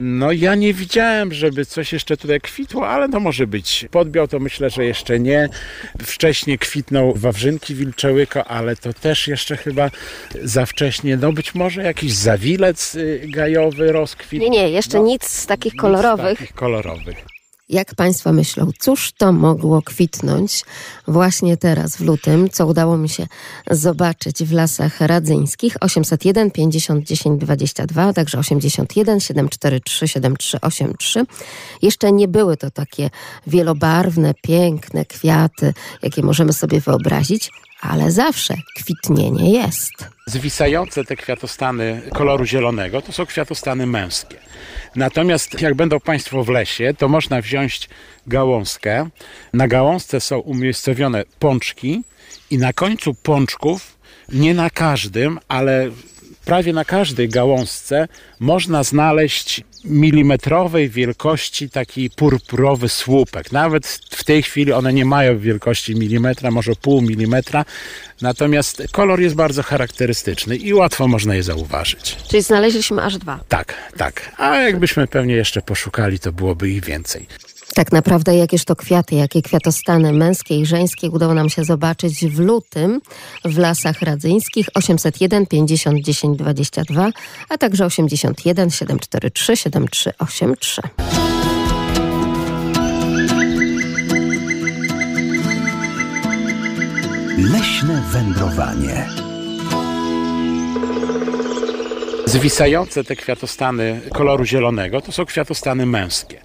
[0.00, 3.86] no ja nie widziałem, żeby coś jeszcze tutaj kwitło, ale to może być.
[3.90, 5.48] Podbiał to myślę, że jeszcze nie.
[6.02, 9.90] Wcześniej kwitną wawrzynki wilczełyko, ale to też jeszcze chyba
[10.42, 11.16] za wcześnie.
[11.16, 14.40] No być może jakiś zawilec y, gajowy rozkwit.
[14.40, 16.36] Nie, nie, jeszcze no, nic z takich kolorowych.
[16.36, 17.33] Z takich kolorowych.
[17.68, 20.64] Jak Państwo myślą, cóż to mogło kwitnąć
[21.08, 23.26] właśnie teraz w lutym, co udało mi się
[23.70, 31.26] zobaczyć w lasach radzyńskich 801 50 10 22, także 81 743 7383.
[31.82, 33.10] Jeszcze nie były to takie
[33.46, 37.50] wielobarwne, piękne kwiaty, jakie możemy sobie wyobrazić,
[37.84, 39.92] ale zawsze kwitnienie jest.
[40.26, 44.36] Zwisające te kwiatostany koloru zielonego to są kwiatostany męskie.
[44.96, 47.88] Natomiast jak będą Państwo w lesie, to można wziąć
[48.26, 49.08] gałązkę.
[49.52, 52.02] Na gałązce są umiejscowione pączki
[52.50, 53.98] i na końcu pączków,
[54.32, 55.90] nie na każdym, ale
[56.44, 58.08] prawie na każdej gałązce
[58.40, 63.52] można znaleźć milimetrowej wielkości taki purpurowy słupek.
[63.52, 67.64] Nawet w tej chwili one nie mają wielkości milimetra, może pół milimetra,
[68.22, 72.16] natomiast kolor jest bardzo charakterystyczny i łatwo można je zauważyć.
[72.28, 73.40] Czyli znaleźliśmy aż dwa.
[73.48, 74.32] Tak, tak.
[74.36, 77.26] A jakbyśmy pewnie jeszcze poszukali, to byłoby ich więcej.
[77.74, 82.38] Tak naprawdę jakież to kwiaty, jakie kwiatostany męskie i żeńskie udało nam się zobaczyć w
[82.38, 83.00] lutym
[83.44, 87.10] w Lasach Radzyńskich 801 50 10 22,
[87.48, 90.82] a także 81 743 7383.
[97.38, 99.23] Leśne wędrowanie.
[102.26, 106.40] Zwisające te kwiatostany koloru zielonego to są kwiatostany męskie.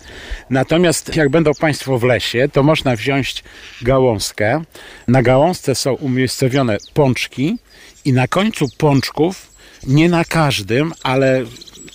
[0.50, 3.44] Natomiast jak będą Państwo w lesie, to można wziąć
[3.82, 4.64] gałązkę.
[5.08, 7.58] Na gałązce są umiejscowione pączki
[8.06, 9.52] i na końcu pączków,
[9.88, 11.44] nie na każdym, ale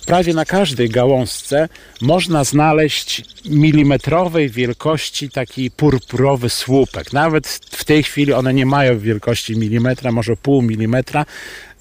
[0.05, 1.69] prawie na każdej gałązce
[2.01, 7.13] można znaleźć milimetrowej wielkości taki purpurowy słupek.
[7.13, 11.25] Nawet w tej chwili one nie mają wielkości milimetra, może pół milimetra.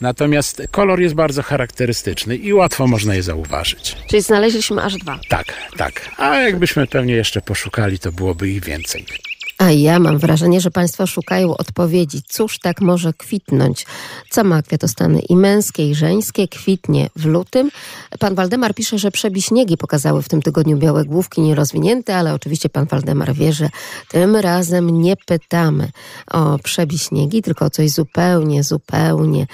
[0.01, 3.97] Natomiast kolor jest bardzo charakterystyczny i łatwo można je zauważyć.
[4.11, 5.19] Czyli znaleźliśmy aż dwa.
[5.29, 5.47] Tak,
[5.77, 6.11] tak.
[6.17, 9.07] A jakbyśmy pewnie jeszcze poszukali, to byłoby ich więcej.
[9.59, 12.23] A ja mam wrażenie, że Państwo szukają odpowiedzi.
[12.29, 13.87] Cóż tak może kwitnąć?
[14.31, 16.49] Co ma kwiatostany i męskie, i żeńskie?
[16.49, 17.71] Kwitnie w lutym.
[18.19, 22.87] Pan Waldemar pisze, że przebiśniegi pokazały w tym tygodniu białe główki nierozwinięte, ale oczywiście pan
[22.87, 23.69] Waldemar wie, że
[24.09, 25.91] tym razem nie pytamy
[26.31, 29.47] o przebiśniegi, tylko o coś zupełnie, zupełnie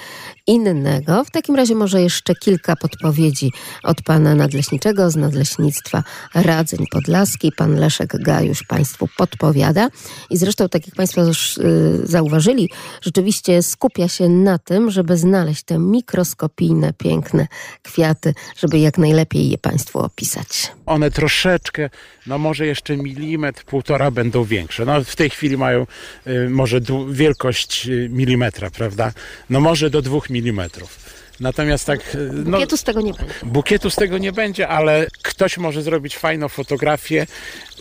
[0.47, 1.23] innego.
[1.23, 3.51] W takim razie może jeszcze kilka podpowiedzi
[3.83, 7.51] od pana nadleśniczego z Nadleśnictwa Radzeń Podlaskiej.
[7.51, 9.90] Pan Leszek Gajusz Państwu podpowiada.
[10.29, 12.69] I zresztą, tak jak Państwo już y, zauważyli,
[13.01, 17.47] rzeczywiście skupia się na tym, żeby znaleźć te mikroskopijne, piękne
[17.83, 20.71] kwiaty, żeby jak najlepiej je Państwu opisać.
[20.85, 21.89] One troszeczkę,
[22.27, 24.85] no może jeszcze milimetr, półtora będą większe.
[24.85, 25.87] No w tej chwili mają
[26.27, 29.11] y, może wielkość y, milimetra, prawda?
[29.49, 31.10] No może do dwóch milimetrów.
[31.41, 33.33] Natomiast tak, y, no, Bukietu z tego nie będzie.
[33.43, 37.27] Bukietu z tego nie będzie, ale ktoś może zrobić fajną fotografię,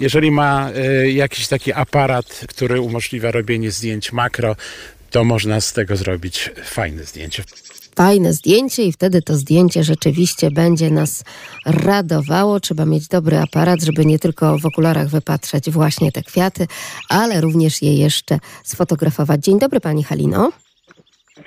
[0.01, 0.71] jeżeli ma
[1.05, 4.57] y, jakiś taki aparat, który umożliwia robienie zdjęć makro,
[5.11, 7.45] to można z tego zrobić fajne zdjęcie.
[7.97, 11.25] Fajne zdjęcie i wtedy to zdjęcie rzeczywiście będzie nas
[11.67, 12.61] radowało.
[12.61, 16.67] Trzeba mieć dobry aparat, żeby nie tylko w okularach wypatrzeć właśnie te kwiaty,
[17.09, 19.45] ale również je jeszcze sfotografować.
[19.45, 20.53] Dzień dobry Pani Halino.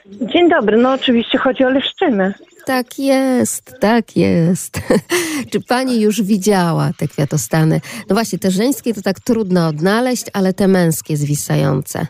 [0.05, 2.33] Dzień dobry, no oczywiście chodzi o leszczyny.
[2.65, 4.81] Tak jest, tak jest.
[5.51, 7.81] Czy pani już widziała te kwiatostany?
[8.09, 12.07] No właśnie, te żeńskie to tak trudno odnaleźć, ale te męskie zwisające.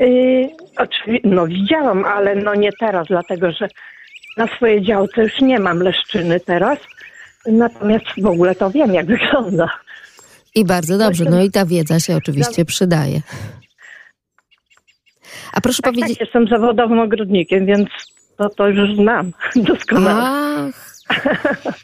[0.00, 0.48] Yy,
[0.78, 3.68] oczywi- no widziałam, ale no nie teraz, dlatego że
[4.36, 6.78] na swojej działce już nie mam leszczyny teraz.
[7.46, 9.68] Natomiast w ogóle to wiem, jak wygląda.
[10.54, 13.20] I bardzo dobrze, no i ta wiedza się oczywiście przydaje.
[15.58, 16.18] A proszę Tak, powiedzieć...
[16.18, 17.88] tak, jestem zawodowym ogrodnikiem, więc
[18.36, 20.22] to, to już znam doskonale.
[20.24, 20.97] Ach,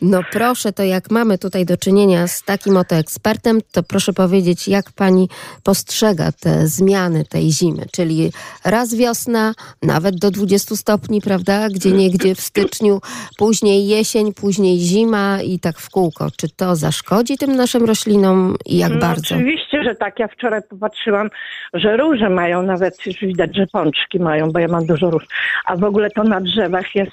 [0.02, 4.68] no proszę, to jak mamy tutaj do czynienia z takim oto ekspertem, to proszę powiedzieć,
[4.68, 5.28] jak pani
[5.64, 8.32] postrzega te zmiany tej zimy, czyli
[8.64, 13.00] raz wiosna, nawet do 20 stopni, prawda, gdzie niegdzie w styczniu,
[13.38, 16.28] później jesień, później zima i tak w kółko.
[16.36, 19.34] Czy to zaszkodzi tym naszym roślinom i jak no, bardzo?
[19.34, 20.18] Oczywiście, że tak.
[20.18, 21.30] Ja wczoraj popatrzyłam,
[21.74, 25.24] że róże mają, nawet już widać, że pączki mają, bo ja mam dużo róż.
[25.64, 27.12] A w ogóle to na drzewach jest,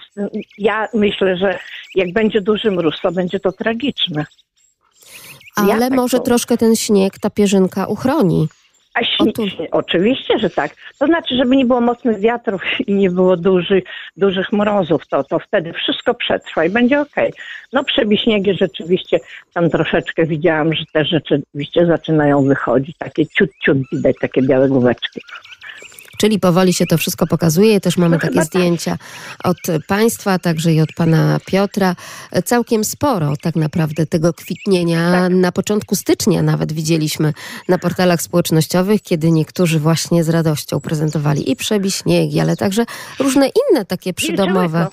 [0.58, 1.60] ja myślę, że
[1.96, 4.26] jak będzie duży mróz, to będzie to tragiczne.
[5.56, 8.48] Ale ja tak może troszkę ten śnieg, ta pierzynka uchroni.
[8.94, 10.76] A śni- śni- oczywiście, że tak.
[11.00, 13.84] To znaczy, żeby nie było mocnych wiatrów i nie było dużych,
[14.18, 17.34] dużych mrozów, to, to wtedy wszystko przetrwa i będzie okej.
[17.74, 19.20] No przebiśniegi rzeczywiście
[19.54, 22.98] tam troszeczkę widziałam, że te rzeczywiście zaczynają wychodzić.
[22.98, 25.22] Takie ciut, ciut widać, takie białe główeczki.
[26.22, 27.80] Czyli powoli się to wszystko pokazuje.
[27.80, 28.46] Też mamy takie tak.
[28.46, 28.98] zdjęcia
[29.44, 29.58] od
[29.88, 31.96] Państwa, także i od Pana Piotra.
[32.46, 35.12] Całkiem sporo tak naprawdę tego kwitnienia.
[35.12, 35.34] Tak.
[35.34, 37.34] Na początku stycznia nawet widzieliśmy
[37.68, 42.86] na portalach społecznościowych, kiedy niektórzy właśnie z radością prezentowali i przebiśniegi, ale także
[43.20, 44.88] różne inne takie przydomowe.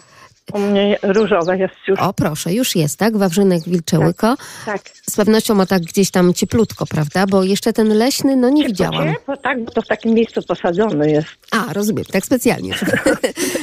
[0.53, 2.01] U mnie różowe jest już.
[2.01, 3.16] O, proszę, już jest, tak?
[3.16, 4.36] Wawrzynek Wilczełyko.
[4.66, 4.80] Tak.
[5.11, 7.26] Z pewnością ma tak gdzieś tam cieplutko, prawda?
[7.26, 9.12] Bo jeszcze ten leśny, no nie widziałam.
[9.12, 11.28] Ciepło, tak, bo to w takim miejscu posadzony jest.
[11.51, 12.74] A, rozumiem, tak specjalnie,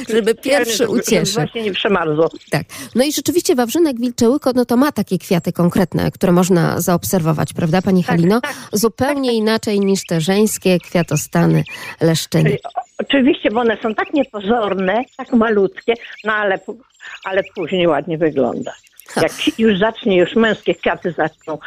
[0.08, 1.34] żeby, pierwszy ucieszył.
[1.34, 2.30] Właśnie nie przemarzło.
[2.50, 2.62] Tak.
[2.94, 7.82] No i rzeczywiście Wawrzynek Wilczełyko, no to ma takie kwiaty konkretne, które można zaobserwować, prawda
[7.82, 8.40] Pani Tak, Halino?
[8.72, 11.64] Zupełnie inaczej niż te żeńskie kwiatostany
[12.00, 12.56] leszczyny.
[12.98, 15.94] Oczywiście, bo one są tak niepozorne, tak malutkie,
[16.24, 16.58] no ale,
[17.24, 18.72] ale później ładnie wygląda.
[19.22, 21.58] Jak już zacznie, już męskie kwiaty zaczną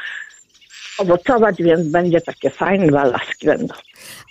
[1.00, 3.74] owocować, więc będzie takie fajne walaski będą.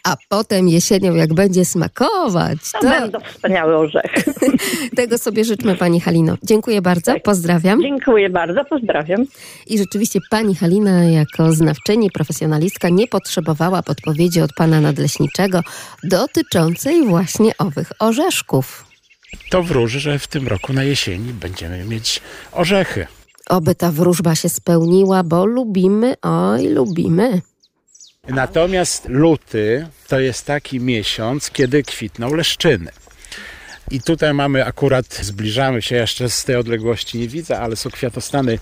[0.05, 4.33] A potem jesienią, jak będzie smakować, To, to będą wspaniałe orzechy.
[4.97, 6.37] tego sobie życzmy Pani Halino.
[6.43, 7.83] Dziękuję bardzo, pozdrawiam.
[7.83, 9.25] Dziękuję bardzo, pozdrawiam.
[9.67, 15.61] I rzeczywiście Pani Halina jako znawczyni, profesjonalistka nie potrzebowała podpowiedzi od Pana Nadleśniczego
[16.03, 18.85] dotyczącej właśnie owych orzeszków.
[19.51, 22.21] To wróży, że w tym roku na jesieni będziemy mieć
[22.53, 23.07] orzechy.
[23.49, 27.43] Oby ta wróżba się spełniła, bo lubimy, oj, lubimy.
[28.29, 32.91] Natomiast luty to jest taki miesiąc, kiedy kwitną leszczyny.
[33.91, 38.59] I tutaj mamy akurat, zbliżamy się jeszcze z tej odległości, nie widzę, ale są kwiatostany.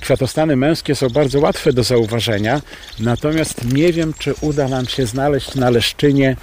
[0.00, 2.60] Kwiatostany męskie są bardzo łatwe do zauważenia,
[3.00, 6.36] natomiast nie wiem, czy uda nam się znaleźć na leszczynie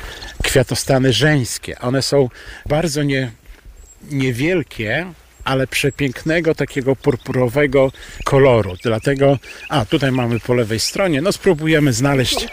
[0.44, 1.80] kwiatostany żeńskie.
[1.80, 2.30] One są
[2.66, 3.32] bardzo nie,
[4.12, 5.06] niewielkie,
[5.44, 7.92] ale przepięknego, takiego purpurowego
[8.24, 8.76] koloru.
[8.84, 9.38] Dlatego,
[9.70, 12.48] a tutaj mamy po lewej stronie, no spróbujemy znaleźć,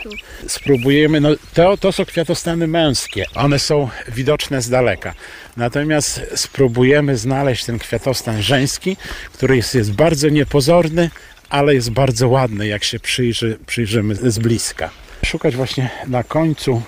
[0.46, 5.14] spróbujemy, no to, to są kwiatostany męskie, one są widoczne z daleka.
[5.56, 8.96] Natomiast spróbujemy znaleźć ten kwiatostan żeński,
[9.32, 11.10] który jest, jest bardzo niepozorny,
[11.48, 14.90] ale jest bardzo ładny, jak się przyjrzy, przyjrzymy z bliska.
[15.24, 16.82] Szukać właśnie na końcu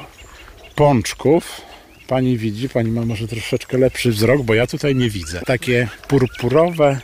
[0.74, 1.69] pączków.
[2.10, 5.40] Pani widzi, pani ma może troszeczkę lepszy wzrok, bo ja tutaj nie widzę.
[5.46, 7.00] Takie purpurowe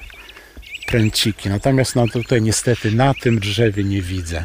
[0.87, 1.49] pręciki.
[1.49, 4.45] Natomiast no tutaj niestety na tym drzewie nie widzę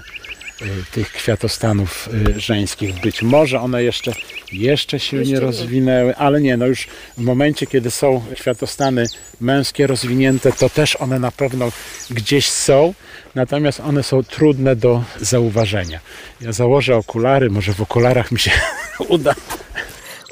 [0.62, 3.00] y, tych kwiatostanów y, żeńskich.
[3.00, 4.14] Być może one jeszcze,
[4.52, 5.46] jeszcze się Jeszcze nie nie.
[5.46, 6.88] rozwinęły, ale nie, no już
[7.18, 9.06] w momencie, kiedy są kwiatostany
[9.40, 11.72] męskie rozwinięte, to też one na pewno
[12.10, 12.94] gdzieś są,
[13.36, 16.00] natomiast one są trudne do zauważenia.
[16.42, 18.52] Ja założę okulary, może w okularach mi się
[19.08, 19.36] uda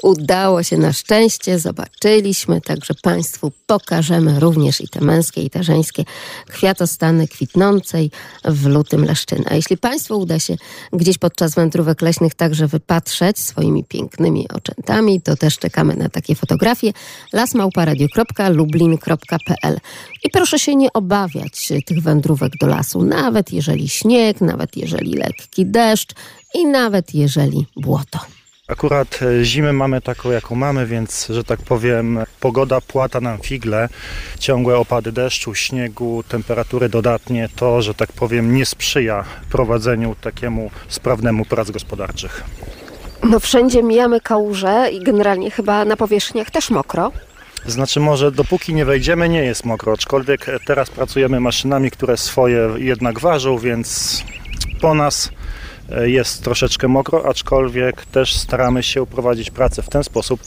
[0.02, 6.04] Udało się na szczęście, zobaczyliśmy, także Państwu pokażemy również i te męskie, i te żeńskie
[6.46, 8.10] kwiatostany kwitnącej
[8.44, 9.44] w lutym leszczyny.
[9.50, 10.56] A jeśli Państwu uda się
[10.92, 16.92] gdzieś podczas wędrówek leśnych także wypatrzeć swoimi pięknymi oczętami, to też czekamy na takie fotografie
[17.32, 19.78] lasmałparadio.lublin.pl
[20.24, 25.66] I proszę się nie obawiać tych wędrówek do lasu, nawet jeżeli śnieg, nawet jeżeli lekki
[25.66, 26.14] deszcz
[26.54, 28.39] i nawet jeżeli błoto.
[28.70, 33.88] Akurat e, zimę mamy taką, jaką mamy, więc, że tak powiem, pogoda płata nam figle.
[34.38, 41.44] Ciągłe opady deszczu, śniegu, temperatury dodatnie, to, że tak powiem, nie sprzyja prowadzeniu takiemu sprawnemu
[41.44, 42.44] prac gospodarczych.
[43.22, 47.12] No wszędzie mijamy kałuże i generalnie chyba na powierzchniach też mokro.
[47.66, 53.20] Znaczy może dopóki nie wejdziemy nie jest mokro, aczkolwiek teraz pracujemy maszynami, które swoje jednak
[53.20, 54.22] ważą, więc
[54.80, 55.30] po nas
[56.04, 60.40] jest troszeczkę mokro, aczkolwiek też staramy się prowadzić pracę w ten sposób,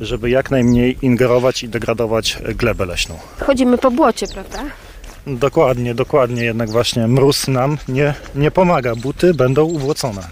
[0.00, 3.18] żeby jak najmniej ingerować i degradować e, glebę leśną.
[3.40, 4.62] Chodzimy po błocie, prawda?
[5.26, 10.22] Dokładnie, dokładnie, jednak właśnie mróz nam nie, nie pomaga, buty będą uwłocone.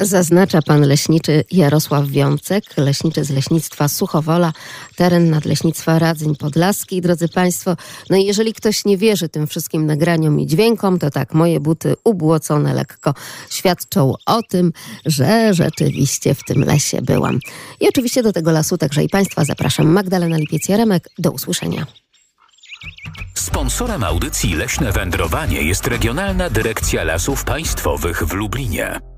[0.00, 4.52] Zaznacza pan leśniczy Jarosław Wiącek, leśniczy z leśnictwa Suchowola,
[4.96, 7.00] teren nadleśnictwa Radzyń Podlaski.
[7.00, 7.76] Drodzy Państwo,
[8.10, 11.94] no i jeżeli ktoś nie wierzy tym wszystkim nagraniom i dźwiękom, to tak, moje buty
[12.04, 13.14] ubłocone lekko
[13.50, 14.72] świadczą o tym,
[15.06, 17.38] że rzeczywiście w tym lesie byłam.
[17.80, 19.86] I oczywiście do tego lasu także i Państwa zapraszam.
[19.86, 21.86] Magdalena Lipiec-Jaremek, do usłyszenia.
[23.34, 29.15] Sponsorem audycji Leśne Wędrowanie jest Regionalna Dyrekcja Lasów Państwowych w Lublinie.